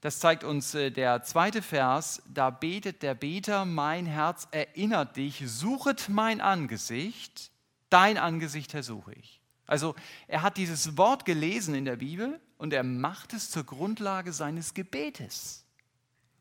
das 0.00 0.20
zeigt 0.20 0.44
uns 0.44 0.74
äh, 0.74 0.90
der 0.90 1.22
zweite 1.24 1.62
Vers, 1.62 2.22
da 2.32 2.50
betet 2.50 3.02
der 3.02 3.14
Beter, 3.14 3.64
mein 3.64 4.06
Herz 4.06 4.46
erinnert 4.52 5.16
dich, 5.16 5.42
suchet 5.46 6.08
mein 6.08 6.40
Angesicht, 6.40 7.50
dein 7.90 8.18
Angesicht 8.18 8.74
ersuche 8.74 9.12
ich. 9.14 9.40
Also 9.66 9.94
er 10.28 10.42
hat 10.42 10.56
dieses 10.56 10.96
Wort 10.96 11.24
gelesen 11.24 11.74
in 11.74 11.84
der 11.84 11.96
Bibel 11.96 12.40
und 12.56 12.72
er 12.72 12.84
macht 12.84 13.34
es 13.34 13.50
zur 13.50 13.64
Grundlage 13.64 14.32
seines 14.32 14.74
Gebetes. 14.74 15.64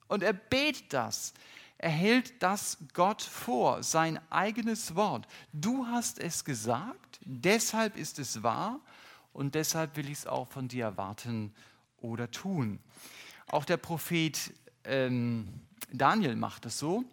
Und 0.07 0.23
er 0.23 0.33
betet 0.33 0.93
das. 0.93 1.33
Er 1.79 1.91
hält 1.91 2.41
das 2.41 2.77
Gott 2.93 3.21
vor, 3.21 3.83
sein 3.83 4.19
eigenes 4.31 4.95
Wort. 4.95 5.27
Du 5.53 5.85
hast 5.85 6.19
es 6.19 6.43
gesagt, 6.43 7.19
deshalb 7.21 7.97
ist 7.97 8.17
es 8.17 8.41
wahr 8.41 8.79
und 9.31 9.53
deshalb 9.53 9.95
will 9.95 10.05
ich 10.05 10.19
es 10.19 10.27
auch 10.27 10.47
von 10.47 10.67
dir 10.67 10.85
erwarten 10.85 11.53
oder 12.01 12.31
tun. 12.31 12.79
Auch 13.47 13.63
der 13.63 13.77
Prophet 13.77 14.53
ähm, 14.85 15.47
Daniel 15.91 16.35
macht 16.35 16.65
es 16.65 16.79
so. 16.79 17.03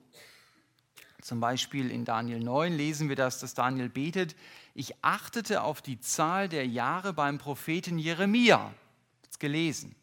Zum 1.21 1.41
Beispiel 1.41 1.91
in 1.91 2.05
Daniel 2.05 2.41
9 2.41 2.73
lesen 2.73 3.09
wir 3.09 3.17
das, 3.17 3.41
dass 3.41 3.55
Daniel 3.55 3.89
betet, 3.89 4.35
ich 4.75 4.95
achtete 5.03 5.63
auf 5.63 5.81
die 5.81 6.01
Zahl 6.01 6.49
der 6.49 6.67
Jahre 6.67 7.13
beim 7.13 7.39
Propheten 7.39 7.99
Jeremia, 7.99 8.75
das 9.23 9.39
gelesen, 9.39 9.95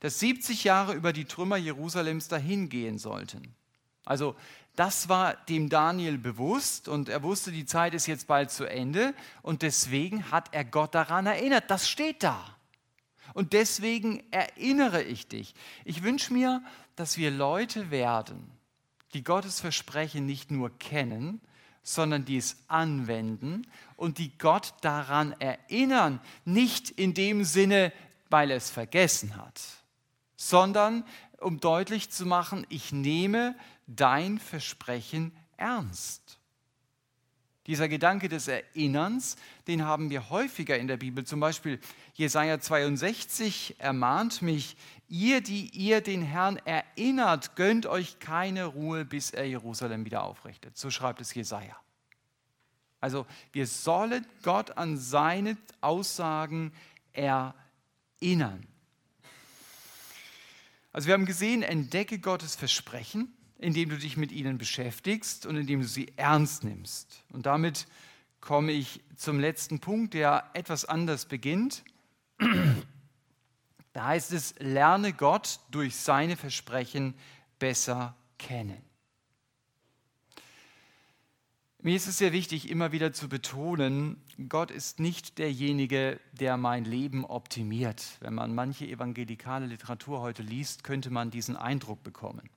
dass 0.00 0.18
70 0.20 0.64
Jahre 0.64 0.94
über 0.94 1.12
die 1.12 1.24
Trümmer 1.24 1.56
Jerusalems 1.56 2.28
dahingehen 2.28 2.98
sollten. 2.98 3.54
Also 4.04 4.36
das 4.76 5.08
war 5.08 5.34
dem 5.48 5.68
Daniel 5.68 6.18
bewusst 6.18 6.88
und 6.88 7.08
er 7.08 7.22
wusste, 7.22 7.52
die 7.52 7.64
Zeit 7.64 7.94
ist 7.94 8.06
jetzt 8.06 8.26
bald 8.26 8.50
zu 8.50 8.64
Ende 8.64 9.14
und 9.42 9.62
deswegen 9.62 10.30
hat 10.30 10.48
er 10.52 10.64
Gott 10.64 10.94
daran 10.94 11.26
erinnert. 11.26 11.70
Das 11.70 11.88
steht 11.88 12.22
da. 12.22 12.56
Und 13.34 13.52
deswegen 13.52 14.22
erinnere 14.30 15.02
ich 15.02 15.28
dich. 15.28 15.54
Ich 15.84 16.02
wünsche 16.02 16.32
mir, 16.32 16.62
dass 16.96 17.18
wir 17.18 17.30
Leute 17.30 17.90
werden, 17.90 18.50
die 19.12 19.24
Gottes 19.24 19.60
Versprechen 19.60 20.26
nicht 20.26 20.50
nur 20.50 20.76
kennen, 20.78 21.40
sondern 21.82 22.24
die 22.24 22.38
es 22.38 22.56
anwenden 22.66 23.66
und 23.96 24.18
die 24.18 24.36
Gott 24.38 24.74
daran 24.80 25.32
erinnern, 25.40 26.20
nicht 26.44 26.90
in 26.90 27.14
dem 27.14 27.44
Sinne, 27.44 27.92
weil 28.30 28.50
er 28.50 28.56
es 28.56 28.70
vergessen 28.70 29.36
hat, 29.36 29.60
sondern 30.36 31.04
um 31.40 31.60
deutlich 31.60 32.10
zu 32.10 32.24
machen, 32.24 32.66
ich 32.70 32.90
nehme 32.90 33.54
dein 33.86 34.38
Versprechen 34.38 35.32
ernst. 35.56 36.38
Dieser 37.66 37.88
Gedanke 37.88 38.28
des 38.28 38.46
Erinnerns, 38.46 39.36
den 39.68 39.84
haben 39.84 40.10
wir 40.10 40.28
häufiger 40.28 40.78
in 40.78 40.86
der 40.86 40.98
Bibel. 40.98 41.24
Zum 41.24 41.40
Beispiel 41.40 41.80
Jesaja 42.12 42.60
62 42.60 43.76
ermahnt 43.78 44.42
mich, 44.42 44.76
ihr, 45.08 45.40
die 45.40 45.70
ihr 45.70 46.02
den 46.02 46.20
Herrn 46.20 46.58
erinnert, 46.66 47.56
gönnt 47.56 47.86
euch 47.86 48.18
keine 48.18 48.66
Ruhe, 48.66 49.06
bis 49.06 49.30
er 49.30 49.46
Jerusalem 49.46 50.04
wieder 50.04 50.24
aufrichtet. 50.24 50.76
So 50.76 50.90
schreibt 50.90 51.22
es 51.22 51.32
Jesaja. 51.32 51.74
Also 53.00 53.26
wir 53.52 53.66
sollen 53.66 54.26
Gott 54.42 54.76
an 54.76 54.98
seine 54.98 55.56
Aussagen 55.80 56.72
erinnern. 57.12 58.66
Also 60.92 61.06
wir 61.06 61.14
haben 61.14 61.26
gesehen, 61.26 61.62
entdecke 61.62 62.18
Gottes 62.18 62.56
Versprechen 62.56 63.34
indem 63.64 63.88
du 63.88 63.98
dich 63.98 64.16
mit 64.16 64.30
ihnen 64.30 64.58
beschäftigst 64.58 65.46
und 65.46 65.56
indem 65.56 65.80
du 65.80 65.88
sie 65.88 66.12
ernst 66.16 66.64
nimmst. 66.64 67.24
Und 67.32 67.46
damit 67.46 67.86
komme 68.40 68.72
ich 68.72 69.00
zum 69.16 69.40
letzten 69.40 69.80
Punkt, 69.80 70.14
der 70.14 70.50
etwas 70.52 70.84
anders 70.84 71.24
beginnt. 71.24 71.82
Da 73.92 74.06
heißt 74.06 74.32
es, 74.32 74.54
lerne 74.58 75.12
Gott 75.12 75.60
durch 75.70 75.96
seine 75.96 76.36
Versprechen 76.36 77.14
besser 77.58 78.14
kennen. 78.38 78.82
Mir 81.80 81.96
ist 81.96 82.06
es 82.06 82.18
sehr 82.18 82.32
wichtig, 82.32 82.70
immer 82.70 82.92
wieder 82.92 83.12
zu 83.12 83.28
betonen, 83.28 84.22
Gott 84.48 84.70
ist 84.70 85.00
nicht 85.00 85.38
derjenige, 85.38 86.18
der 86.32 86.56
mein 86.56 86.84
Leben 86.84 87.24
optimiert. 87.24 88.16
Wenn 88.20 88.34
man 88.34 88.54
manche 88.54 88.86
evangelikale 88.86 89.66
Literatur 89.66 90.20
heute 90.20 90.42
liest, 90.42 90.82
könnte 90.82 91.10
man 91.10 91.30
diesen 91.30 91.56
Eindruck 91.56 92.02
bekommen. 92.02 92.48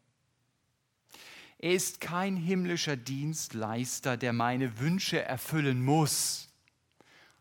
Er 1.59 1.71
ist 1.73 2.01
kein 2.01 2.35
himmlischer 2.35 2.95
Dienstleister, 2.95 4.15
der 4.15 4.31
meine 4.31 4.79
Wünsche 4.79 5.23
erfüllen 5.23 5.83
muss. 5.83 6.49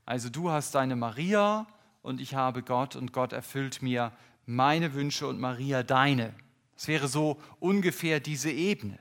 Also 0.06 0.30
du 0.30 0.50
hast 0.50 0.74
deine 0.74 0.96
Maria 0.96 1.66
und 2.02 2.20
ich 2.20 2.34
habe 2.34 2.62
Gott 2.62 2.96
und 2.96 3.12
Gott 3.12 3.32
erfüllt 3.32 3.82
mir 3.82 4.12
meine 4.46 4.94
Wünsche 4.94 5.26
und 5.26 5.38
Maria 5.38 5.82
deine. 5.82 6.32
Es 6.76 6.88
wäre 6.88 7.08
so 7.08 7.40
ungefähr 7.58 8.20
diese 8.20 8.50
Ebene. 8.50 8.98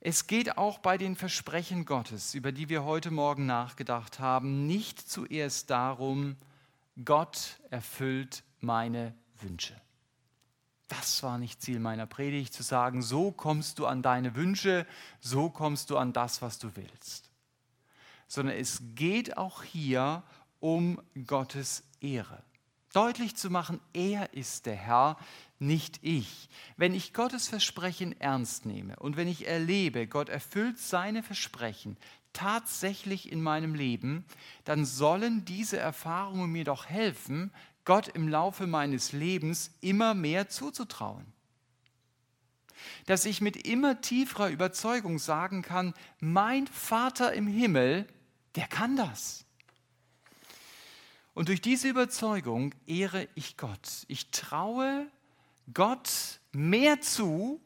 Es 0.00 0.26
geht 0.26 0.58
auch 0.58 0.78
bei 0.78 0.98
den 0.98 1.16
Versprechen 1.16 1.86
Gottes, 1.86 2.34
über 2.34 2.52
die 2.52 2.68
wir 2.68 2.84
heute 2.84 3.10
Morgen 3.10 3.46
nachgedacht 3.46 4.20
haben, 4.20 4.66
nicht 4.66 5.00
zuerst 5.00 5.70
darum, 5.70 6.36
Gott 7.02 7.58
erfüllt 7.70 8.44
meine 8.60 9.14
Wünsche. 9.40 9.74
Das 10.88 11.22
war 11.22 11.38
nicht 11.38 11.62
Ziel 11.62 11.78
meiner 11.78 12.06
Predigt, 12.06 12.52
zu 12.52 12.62
sagen, 12.62 13.02
so 13.02 13.32
kommst 13.32 13.78
du 13.78 13.86
an 13.86 14.02
deine 14.02 14.34
Wünsche, 14.34 14.86
so 15.20 15.48
kommst 15.48 15.90
du 15.90 15.96
an 15.96 16.12
das, 16.12 16.42
was 16.42 16.58
du 16.58 16.76
willst. 16.76 17.30
Sondern 18.28 18.56
es 18.56 18.82
geht 18.94 19.36
auch 19.36 19.62
hier 19.62 20.22
um 20.60 21.00
Gottes 21.26 21.84
Ehre. 22.00 22.42
Deutlich 22.92 23.34
zu 23.34 23.50
machen, 23.50 23.80
er 23.92 24.34
ist 24.34 24.66
der 24.66 24.76
Herr, 24.76 25.16
nicht 25.58 25.98
ich. 26.02 26.48
Wenn 26.76 26.94
ich 26.94 27.12
Gottes 27.12 27.48
Versprechen 27.48 28.18
ernst 28.20 28.66
nehme 28.66 28.96
und 28.96 29.16
wenn 29.16 29.26
ich 29.26 29.48
erlebe, 29.48 30.06
Gott 30.06 30.28
erfüllt 30.28 30.78
seine 30.78 31.22
Versprechen 31.22 31.96
tatsächlich 32.32 33.32
in 33.32 33.42
meinem 33.42 33.74
Leben, 33.74 34.24
dann 34.64 34.84
sollen 34.84 35.44
diese 35.44 35.78
Erfahrungen 35.78 36.52
mir 36.52 36.64
doch 36.64 36.86
helfen, 36.86 37.52
Gott 37.84 38.08
im 38.08 38.28
Laufe 38.28 38.66
meines 38.66 39.12
Lebens 39.12 39.70
immer 39.80 40.14
mehr 40.14 40.48
zuzutrauen. 40.48 41.26
Dass 43.06 43.24
ich 43.24 43.40
mit 43.40 43.56
immer 43.66 44.00
tieferer 44.00 44.48
Überzeugung 44.50 45.18
sagen 45.18 45.62
kann, 45.62 45.94
mein 46.20 46.66
Vater 46.66 47.32
im 47.32 47.46
Himmel, 47.46 48.06
der 48.56 48.66
kann 48.66 48.96
das. 48.96 49.44
Und 51.34 51.48
durch 51.48 51.60
diese 51.60 51.88
Überzeugung 51.88 52.74
ehre 52.86 53.28
ich 53.34 53.56
Gott. 53.56 54.04
Ich 54.08 54.30
traue 54.30 55.06
Gott 55.72 56.40
mehr 56.52 57.00
zu, 57.00 57.60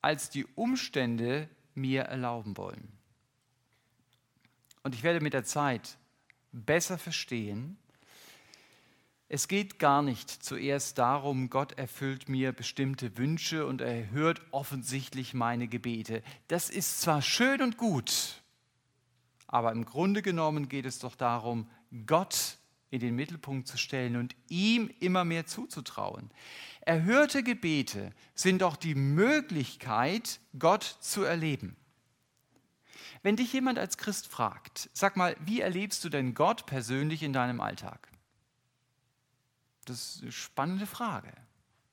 als 0.00 0.30
die 0.30 0.46
Umstände 0.54 1.48
mir 1.74 2.02
erlauben 2.02 2.56
wollen. 2.56 2.88
Und 4.82 4.94
ich 4.94 5.02
werde 5.02 5.20
mit 5.20 5.32
der 5.32 5.44
Zeit 5.44 5.96
besser 6.52 6.98
verstehen, 6.98 7.76
es 9.28 9.48
geht 9.48 9.78
gar 9.78 10.02
nicht 10.02 10.30
zuerst 10.30 10.98
darum, 10.98 11.48
Gott 11.48 11.72
erfüllt 11.72 12.28
mir 12.28 12.52
bestimmte 12.52 13.16
Wünsche 13.16 13.66
und 13.66 13.80
er 13.80 14.10
hört 14.10 14.42
offensichtlich 14.50 15.34
meine 15.34 15.66
Gebete. 15.66 16.22
Das 16.48 16.68
ist 16.68 17.00
zwar 17.00 17.22
schön 17.22 17.62
und 17.62 17.76
gut, 17.78 18.42
aber 19.46 19.72
im 19.72 19.84
Grunde 19.84 20.20
genommen 20.20 20.68
geht 20.68 20.84
es 20.84 20.98
doch 20.98 21.14
darum, 21.14 21.68
Gott 22.06 22.58
in 22.90 23.00
den 23.00 23.16
Mittelpunkt 23.16 23.66
zu 23.66 23.76
stellen 23.76 24.16
und 24.16 24.36
ihm 24.48 24.90
immer 25.00 25.24
mehr 25.24 25.46
zuzutrauen. 25.46 26.30
Erhörte 26.82 27.42
Gebete 27.42 28.12
sind 28.34 28.62
doch 28.62 28.76
die 28.76 28.94
Möglichkeit, 28.94 30.38
Gott 30.58 30.84
zu 31.00 31.24
erleben. 31.24 31.76
Wenn 33.22 33.36
dich 33.36 33.52
jemand 33.52 33.78
als 33.78 33.96
Christ 33.96 34.26
fragt, 34.28 34.90
sag 34.92 35.16
mal, 35.16 35.34
wie 35.40 35.60
erlebst 35.60 36.04
du 36.04 36.10
denn 36.10 36.34
Gott 36.34 36.66
persönlich 36.66 37.22
in 37.22 37.32
deinem 37.32 37.60
Alltag? 37.60 38.13
Das 39.84 40.16
ist 40.16 40.22
eine 40.22 40.32
spannende 40.32 40.86
Frage. 40.86 41.32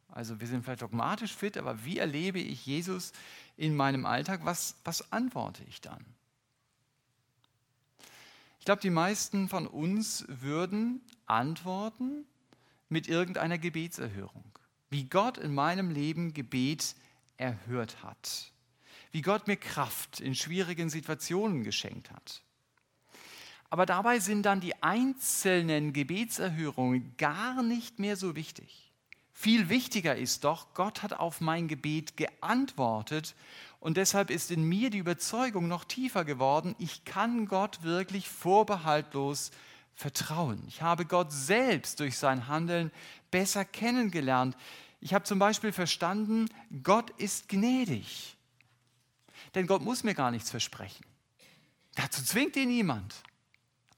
Also 0.09 0.39
wir 0.39 0.47
sind 0.47 0.63
vielleicht 0.63 0.81
dogmatisch 0.81 1.33
fit, 1.33 1.57
aber 1.57 1.85
wie 1.85 1.97
erlebe 1.97 2.39
ich 2.39 2.65
Jesus 2.65 3.13
in 3.55 3.75
meinem 3.75 4.05
Alltag? 4.05 4.41
Was, 4.43 4.75
was 4.83 5.11
antworte 5.11 5.63
ich 5.67 5.79
dann? 5.81 6.05
Ich 8.59 8.65
glaube, 8.65 8.81
die 8.81 8.89
meisten 8.89 9.49
von 9.49 9.65
uns 9.65 10.25
würden 10.27 11.01
antworten 11.25 12.25
mit 12.89 13.07
irgendeiner 13.07 13.57
Gebetserhörung. 13.57 14.43
Wie 14.89 15.05
Gott 15.05 15.37
in 15.37 15.53
meinem 15.53 15.89
Leben 15.89 16.33
Gebet 16.33 16.95
erhört 17.37 18.03
hat. 18.03 18.51
Wie 19.11 19.21
Gott 19.21 19.47
mir 19.47 19.57
Kraft 19.57 20.19
in 20.19 20.35
schwierigen 20.35 20.89
Situationen 20.89 21.63
geschenkt 21.63 22.11
hat. 22.11 22.43
Aber 23.71 23.85
dabei 23.85 24.19
sind 24.19 24.43
dann 24.43 24.59
die 24.59 24.83
einzelnen 24.83 25.93
Gebetserhörungen 25.93 27.15
gar 27.17 27.63
nicht 27.63 27.99
mehr 27.99 28.17
so 28.17 28.35
wichtig. 28.35 28.91
Viel 29.33 29.69
wichtiger 29.69 30.15
ist 30.15 30.43
doch, 30.43 30.73
Gott 30.73 31.01
hat 31.01 31.13
auf 31.13 31.39
mein 31.39 31.69
Gebet 31.69 32.17
geantwortet 32.17 33.33
und 33.79 33.95
deshalb 33.95 34.29
ist 34.29 34.51
in 34.51 34.65
mir 34.65 34.89
die 34.89 34.97
Überzeugung 34.97 35.69
noch 35.69 35.85
tiefer 35.85 36.25
geworden, 36.25 36.75
ich 36.79 37.05
kann 37.05 37.47
Gott 37.47 37.81
wirklich 37.81 38.27
vorbehaltlos 38.27 39.51
vertrauen. 39.95 40.61
Ich 40.67 40.81
habe 40.81 41.05
Gott 41.05 41.31
selbst 41.31 42.01
durch 42.01 42.17
sein 42.17 42.49
Handeln 42.49 42.91
besser 43.31 43.63
kennengelernt. 43.63 44.57
Ich 44.99 45.13
habe 45.13 45.23
zum 45.23 45.39
Beispiel 45.39 45.71
verstanden, 45.71 46.49
Gott 46.83 47.09
ist 47.11 47.47
gnädig. 47.47 48.35
Denn 49.55 49.65
Gott 49.65 49.81
muss 49.81 50.03
mir 50.03 50.13
gar 50.13 50.29
nichts 50.29 50.51
versprechen. 50.51 51.05
Dazu 51.95 52.21
zwingt 52.21 52.57
ihn 52.57 52.67
niemand. 52.67 53.15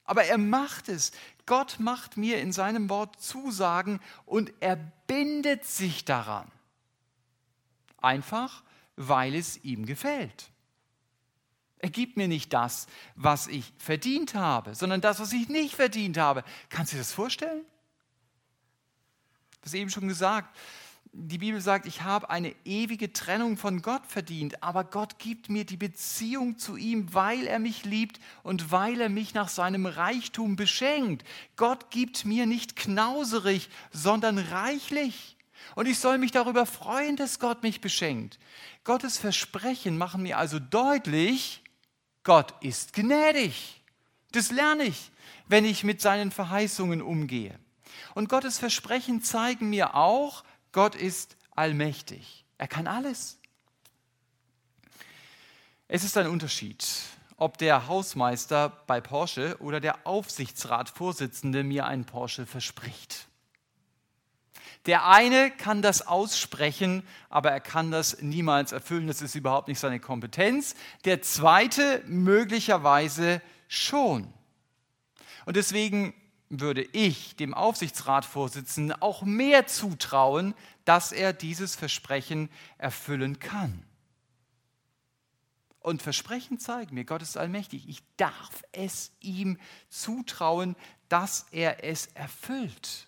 Aber 0.04 0.24
er 0.24 0.38
macht 0.38 0.88
es. 0.88 1.12
Gott 1.46 1.76
macht 1.78 2.16
mir 2.16 2.40
in 2.40 2.52
seinem 2.52 2.88
Wort 2.90 3.20
Zusagen 3.20 4.00
und 4.26 4.52
er 4.60 4.76
bindet 5.06 5.64
sich 5.64 6.04
daran. 6.04 6.50
Einfach, 8.00 8.62
weil 8.96 9.34
es 9.34 9.62
ihm 9.64 9.86
gefällt. 9.86 10.50
Er 11.78 11.90
gibt 11.90 12.16
mir 12.16 12.28
nicht 12.28 12.52
das, 12.52 12.86
was 13.14 13.46
ich 13.46 13.72
verdient 13.78 14.34
habe, 14.34 14.74
sondern 14.74 15.02
das, 15.02 15.20
was 15.20 15.32
ich 15.32 15.48
nicht 15.48 15.74
verdient 15.74 16.16
habe. 16.16 16.44
Kannst 16.70 16.92
du 16.92 16.96
dir 16.96 17.02
das 17.02 17.12
vorstellen? 17.12 17.64
Habe 19.56 19.66
es 19.66 19.74
eben 19.74 19.90
schon 19.90 20.08
gesagt. 20.08 20.56
Die 21.16 21.38
Bibel 21.38 21.60
sagt, 21.60 21.86
ich 21.86 22.02
habe 22.02 22.28
eine 22.28 22.54
ewige 22.64 23.12
Trennung 23.12 23.56
von 23.56 23.82
Gott 23.82 24.04
verdient, 24.06 24.62
aber 24.64 24.82
Gott 24.82 25.20
gibt 25.20 25.48
mir 25.48 25.64
die 25.64 25.76
Beziehung 25.76 26.58
zu 26.58 26.76
ihm, 26.76 27.14
weil 27.14 27.46
er 27.46 27.60
mich 27.60 27.84
liebt 27.84 28.18
und 28.42 28.72
weil 28.72 29.00
er 29.00 29.08
mich 29.08 29.32
nach 29.32 29.48
seinem 29.48 29.86
Reichtum 29.86 30.56
beschenkt. 30.56 31.24
Gott 31.56 31.92
gibt 31.92 32.24
mir 32.24 32.46
nicht 32.46 32.74
knauserig, 32.74 33.68
sondern 33.92 34.38
reichlich. 34.38 35.36
Und 35.76 35.86
ich 35.86 36.00
soll 36.00 36.18
mich 36.18 36.32
darüber 36.32 36.66
freuen, 36.66 37.14
dass 37.14 37.38
Gott 37.38 37.62
mich 37.62 37.80
beschenkt. 37.80 38.40
Gottes 38.82 39.16
Versprechen 39.16 39.96
machen 39.96 40.22
mir 40.22 40.36
also 40.36 40.58
deutlich, 40.58 41.62
Gott 42.24 42.54
ist 42.60 42.92
gnädig. 42.92 43.82
Das 44.32 44.50
lerne 44.50 44.84
ich, 44.84 45.12
wenn 45.46 45.64
ich 45.64 45.84
mit 45.84 46.00
seinen 46.00 46.32
Verheißungen 46.32 47.00
umgehe. 47.00 47.56
Und 48.14 48.28
Gottes 48.28 48.58
Versprechen 48.58 49.22
zeigen 49.22 49.70
mir 49.70 49.94
auch, 49.94 50.42
Gott 50.74 50.96
ist 50.96 51.36
allmächtig. 51.52 52.44
Er 52.58 52.66
kann 52.66 52.88
alles. 52.88 53.38
Es 55.86 56.02
ist 56.02 56.16
ein 56.16 56.26
Unterschied, 56.26 56.84
ob 57.36 57.58
der 57.58 57.86
Hausmeister 57.86 58.70
bei 58.88 59.00
Porsche 59.00 59.56
oder 59.60 59.78
der 59.78 60.04
Aufsichtsratsvorsitzende 60.04 61.62
mir 61.62 61.86
einen 61.86 62.06
Porsche 62.06 62.44
verspricht. 62.44 63.28
Der 64.86 65.06
eine 65.06 65.52
kann 65.52 65.80
das 65.80 66.08
aussprechen, 66.08 67.06
aber 67.28 67.52
er 67.52 67.60
kann 67.60 67.92
das 67.92 68.20
niemals 68.20 68.72
erfüllen. 68.72 69.06
Das 69.06 69.22
ist 69.22 69.36
überhaupt 69.36 69.68
nicht 69.68 69.78
seine 69.78 70.00
Kompetenz. 70.00 70.74
Der 71.04 71.22
zweite 71.22 72.02
möglicherweise 72.06 73.40
schon. 73.68 74.34
Und 75.46 75.54
deswegen 75.54 76.14
würde 76.60 76.82
ich 76.92 77.36
dem 77.36 77.54
Aufsichtsratsvorsitzenden 77.54 79.00
auch 79.00 79.22
mehr 79.22 79.66
zutrauen, 79.66 80.54
dass 80.84 81.12
er 81.12 81.32
dieses 81.32 81.74
Versprechen 81.74 82.50
erfüllen 82.78 83.38
kann. 83.38 83.84
Und 85.80 86.02
Versprechen 86.02 86.58
zeigen 86.58 86.94
mir, 86.94 87.04
Gott 87.04 87.20
ist 87.20 87.36
allmächtig. 87.36 87.88
Ich 87.88 88.02
darf 88.16 88.62
es 88.72 89.12
ihm 89.20 89.58
zutrauen, 89.90 90.76
dass 91.10 91.46
er 91.50 91.84
es 91.84 92.06
erfüllt. 92.14 93.06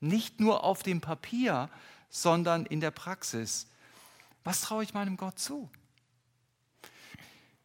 Nicht 0.00 0.38
nur 0.38 0.62
auf 0.62 0.82
dem 0.82 1.00
Papier, 1.00 1.70
sondern 2.10 2.66
in 2.66 2.80
der 2.80 2.90
Praxis. 2.90 3.68
Was 4.44 4.60
traue 4.60 4.82
ich 4.82 4.92
meinem 4.92 5.16
Gott 5.16 5.38
zu? 5.38 5.70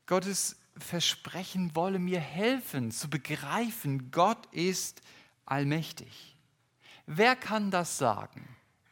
Gottes 0.05 0.55
Versprechen 0.77 1.75
wolle 1.75 1.99
mir 1.99 2.19
helfen 2.19 2.91
zu 2.91 3.09
begreifen, 3.09 4.11
Gott 4.11 4.45
ist 4.51 5.01
allmächtig. 5.45 6.35
Wer 7.05 7.35
kann 7.35 7.71
das 7.71 7.97
sagen? 7.97 8.47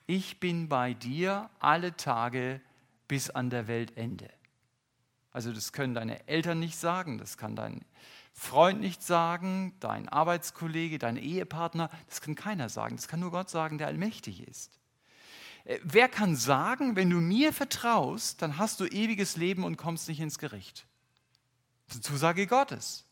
Ich 0.05 0.39
bin 0.39 0.69
bei 0.69 0.93
dir 0.93 1.49
alle 1.59 1.95
Tage 1.95 2.61
bis 3.07 3.29
an 3.29 3.49
der 3.49 3.67
Weltende. 3.67 4.29
Also 5.31 5.51
das 5.51 5.73
können 5.73 5.93
deine 5.93 6.27
Eltern 6.27 6.59
nicht 6.59 6.77
sagen, 6.77 7.17
das 7.17 7.37
kann 7.37 7.55
dein 7.55 7.83
Freund 8.33 8.79
nicht 8.81 9.01
sagen, 9.01 9.73
dein 9.79 10.09
Arbeitskollege, 10.09 10.99
dein 10.99 11.17
Ehepartner, 11.17 11.89
das 12.07 12.21
kann 12.21 12.35
keiner 12.35 12.69
sagen, 12.69 12.95
das 12.95 13.07
kann 13.07 13.19
nur 13.19 13.31
Gott 13.31 13.49
sagen, 13.49 13.77
der 13.77 13.87
allmächtig 13.87 14.47
ist. 14.47 14.79
Äh, 15.65 15.79
wer 15.83 16.09
kann 16.09 16.35
sagen, 16.35 16.95
wenn 16.95 17.09
du 17.09 17.17
mir 17.17 17.53
vertraust, 17.53 18.41
dann 18.41 18.57
hast 18.57 18.79
du 18.79 18.85
ewiges 18.85 19.37
Leben 19.37 19.63
und 19.63 19.77
kommst 19.77 20.07
nicht 20.07 20.19
ins 20.19 20.39
Gericht? 20.39 20.85
Das 21.87 21.97
ist 21.97 22.05
eine 22.05 22.13
Zusage 22.13 22.47
Gottes. 22.47 23.05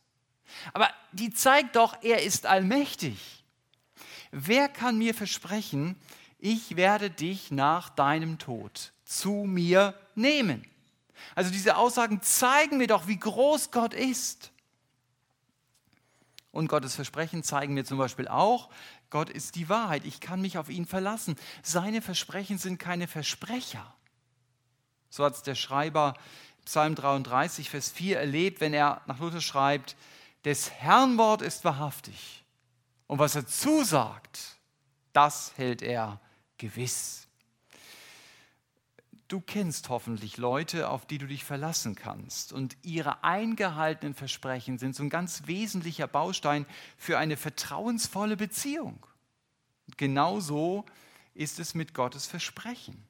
Aber 0.74 0.89
die 1.11 1.34
zeigt 1.34 1.76
doch, 1.76 2.01
er 2.01 2.24
ist 2.24 2.45
allmächtig. 2.45 3.43
Wer 4.32 4.69
kann 4.69 4.97
mir 4.97 5.13
versprechen, 5.13 5.95
ich 6.39 6.76
werde 6.76 7.09
dich 7.09 7.51
nach 7.51 7.89
deinem 7.89 8.39
Tod 8.39 8.93
zu 9.05 9.32
mir 9.32 9.93
nehmen? 10.15 10.65
Also 11.36 11.51
diese 11.51 11.78
Aussagen 11.78 12.22
zeigen 12.22 12.78
mir 12.78 12.88
doch, 12.88 13.07
wie 13.07 13.19
groß 13.19 13.72
Gott 13.72 13.93
ist. 13.93 14.51
Und 16.51 16.67
Gottes 16.67 16.95
Versprechen 16.95 17.43
zeigen 17.43 17.74
mir 17.74 17.86
zum 17.86 17.97
Beispiel 17.97 18.28
auch, 18.28 18.69
Gott 19.09 19.30
ist 19.30 19.55
die 19.55 19.69
Wahrheit. 19.69 20.05
Ich 20.05 20.19
kann 20.19 20.41
mich 20.41 20.57
auf 20.57 20.69
ihn 20.69 20.86
verlassen. 20.86 21.36
Seine 21.63 22.01
Versprechen 22.01 22.57
sind 22.57 22.78
keine 22.78 23.07
Versprecher. 23.07 23.93
So 25.09 25.26
hat 25.26 25.36
es 25.36 25.43
der 25.43 25.55
Schreiber 25.55 26.13
Psalm 26.66 26.95
33, 26.95 27.70
Vers 27.70 27.89
4 27.89 28.20
erlebt, 28.20 28.62
wenn 28.62 28.74
er 28.74 29.01
nach 29.07 29.20
Luther 29.20 29.41
schreibt, 29.41 29.95
des 30.45 30.72
Herrn 30.72 31.18
Wort 31.18 31.41
ist 31.41 31.64
wahrhaftig. 31.64 32.43
Und 33.07 33.20
was 33.20 33.36
er 33.36 33.45
zusagt, 33.45 34.57
das 35.14 35.53
hält 35.57 35.82
er 35.82 36.20
gewiss. 36.57 37.28
Du 39.28 39.39
kennst 39.39 39.89
hoffentlich 39.89 40.38
Leute, 40.38 40.89
auf 40.89 41.05
die 41.05 41.18
du 41.18 41.26
dich 41.26 41.43
verlassen 41.43 41.95
kannst. 41.95 42.51
Und 42.51 42.76
ihre 42.82 43.24
eingehaltenen 43.24 44.14
Versprechen 44.14 44.78
sind 44.78 44.95
so 44.95 45.03
ein 45.03 45.09
ganz 45.09 45.47
wesentlicher 45.47 46.07
Baustein 46.07 46.66
für 46.97 47.18
eine 47.18 47.38
vertrauensvolle 47.38 48.38
Beziehung. 48.38 49.05
genauso 49.97 50.86
ist 51.34 51.59
es 51.59 51.76
mit 51.76 51.93
Gottes 51.93 52.26
Versprechen. 52.26 53.07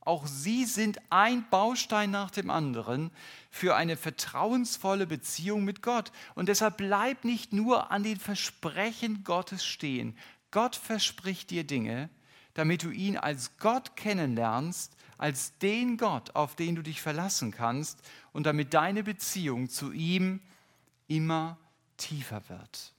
Auch 0.00 0.26
sie 0.26 0.64
sind 0.64 0.98
ein 1.10 1.48
Baustein 1.50 2.10
nach 2.10 2.30
dem 2.30 2.50
anderen 2.50 3.10
für 3.50 3.76
eine 3.76 3.96
vertrauensvolle 3.96 5.06
Beziehung 5.06 5.64
mit 5.64 5.82
Gott. 5.82 6.12
Und 6.34 6.48
deshalb 6.48 6.78
bleib 6.78 7.24
nicht 7.24 7.52
nur 7.52 7.90
an 7.90 8.02
den 8.02 8.18
Versprechen 8.18 9.24
Gottes 9.24 9.66
stehen. 9.66 10.16
Gott 10.50 10.76
verspricht 10.76 11.50
dir 11.50 11.64
Dinge, 11.64 12.08
damit 12.54 12.82
du 12.82 12.90
ihn 12.90 13.16
als 13.16 13.58
Gott 13.58 13.96
kennenlernst, 13.96 14.96
als 15.18 15.58
den 15.58 15.96
Gott, 15.96 16.34
auf 16.34 16.54
den 16.54 16.76
du 16.76 16.82
dich 16.82 17.02
verlassen 17.02 17.50
kannst 17.50 18.00
und 18.32 18.46
damit 18.46 18.72
deine 18.72 19.02
Beziehung 19.02 19.68
zu 19.68 19.92
ihm 19.92 20.40
immer 21.06 21.58
tiefer 21.96 22.48
wird. 22.48 22.94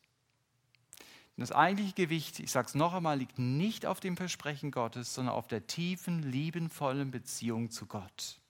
Und 1.40 1.50
das 1.50 1.54
eigentliche 1.54 1.94
Gewicht, 1.94 2.42
ich 2.42 2.52
sage 2.52 2.68
es 2.68 2.76
noch 2.76 2.94
einmal, 2.94 3.18
liegt 3.18 3.40
nicht 3.40 3.86
auf 3.86 4.02
dem 4.02 4.18
Versprechen 4.18 4.72
Gottes, 4.72 5.14
sondern 5.14 5.36
auf 5.36 5.48
der 5.48 5.68
tiefen, 5.68 6.22
liebenvollen 6.22 7.12
Beziehung 7.12 7.72
zu 7.72 7.86
Gott. 7.86 8.42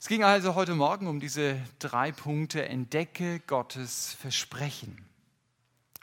Es 0.00 0.08
ging 0.08 0.24
also 0.24 0.54
heute 0.54 0.74
Morgen 0.74 1.08
um 1.08 1.20
diese 1.20 1.60
drei 1.78 2.10
Punkte. 2.10 2.66
Entdecke 2.66 3.40
Gottes 3.40 4.14
Versprechen. 4.14 5.04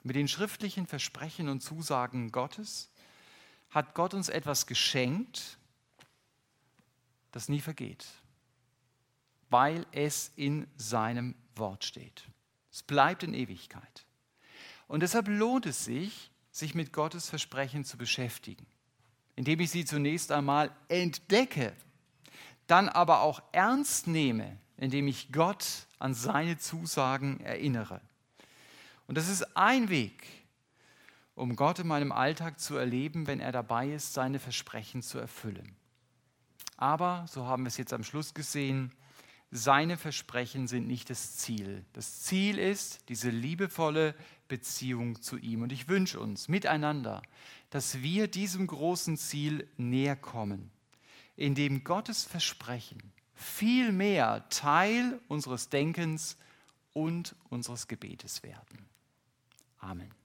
Mit 0.04 0.16
den 0.16 0.28
schriftlichen 0.28 0.86
Versprechen 0.86 1.50
und 1.50 1.62
Zusagen 1.62 2.32
Gottes 2.32 2.92
hat 3.72 3.96
Gott 3.96 4.14
uns 4.14 4.30
etwas 4.30 4.68
geschenkt, 4.68 5.58
das 7.32 7.50
nie 7.50 7.60
vergeht, 7.60 8.06
weil 9.50 9.88
es 9.92 10.32
in 10.36 10.68
seinem 10.78 11.34
Wort 11.56 11.86
steht. 11.86 12.28
Es 12.72 12.84
bleibt 12.84 13.24
in 13.24 13.34
Ewigkeit. 13.34 14.06
Und 14.92 15.00
deshalb 15.00 15.30
lohnt 15.30 15.66
es 15.68 15.86
sich, 15.86 16.32
sich 16.52 16.76
mit 16.76 16.92
Gottes 16.92 17.30
Versprechen 17.30 17.86
zu 17.86 17.98
beschäftigen, 17.98 18.66
indem 19.38 19.62
ich 19.62 19.72
sie 19.72 19.86
zunächst 19.86 20.34
einmal 20.34 20.70
entdecke, 20.90 21.72
dann 22.68 22.90
aber 22.90 23.22
auch 23.22 23.42
ernst 23.54 24.08
nehme, 24.08 24.58
indem 24.76 25.08
ich 25.08 25.32
Gott 25.32 25.88
an 25.98 26.14
seine 26.14 26.58
Zusagen 26.58 27.40
erinnere. 27.40 28.02
Und 29.08 29.18
das 29.18 29.30
ist 29.30 29.56
ein 29.56 29.88
Weg, 29.88 30.28
um 31.36 31.56
Gott 31.56 31.80
in 31.80 31.88
meinem 31.88 32.12
Alltag 32.12 32.60
zu 32.60 32.76
erleben, 32.76 33.28
wenn 33.28 33.40
er 33.40 33.54
dabei 33.54 33.92
ist, 33.92 34.12
seine 34.12 34.40
Versprechen 34.40 35.04
zu 35.04 35.20
erfüllen. 35.20 35.74
Aber, 36.76 37.26
so 37.30 37.46
haben 37.46 37.64
wir 37.64 37.70
es 37.70 37.78
jetzt 37.78 37.94
am 37.94 38.04
Schluss 38.04 38.34
gesehen, 38.34 38.92
seine 39.52 39.98
Versprechen 39.98 40.68
sind 40.68 40.88
nicht 40.88 41.10
das 41.10 41.36
Ziel. 41.38 41.86
Das 41.92 42.22
Ziel 42.22 42.58
ist 42.58 43.08
diese 43.10 43.30
liebevolle 43.30 44.16
Beziehung 44.52 45.22
zu 45.22 45.38
ihm. 45.38 45.62
Und 45.62 45.72
ich 45.72 45.88
wünsche 45.88 46.20
uns 46.20 46.50
miteinander, 46.50 47.22
dass 47.70 48.02
wir 48.02 48.28
diesem 48.28 48.68
großen 48.68 49.16
Ziel 49.16 49.66
näher 49.78 50.18
kommen, 50.18 50.70
indem 51.38 51.86
Gottes 51.86 52.26
Versprechen 52.26 53.02
viel 53.34 53.94
mehr 53.94 54.50
Teil 54.50 55.22
unseres 55.30 55.70
Denkens 55.70 56.36
und 56.92 57.34
unseres 57.50 57.88
Gebetes 57.88 58.44
werden. 58.44 58.86
Amen. 59.80 60.21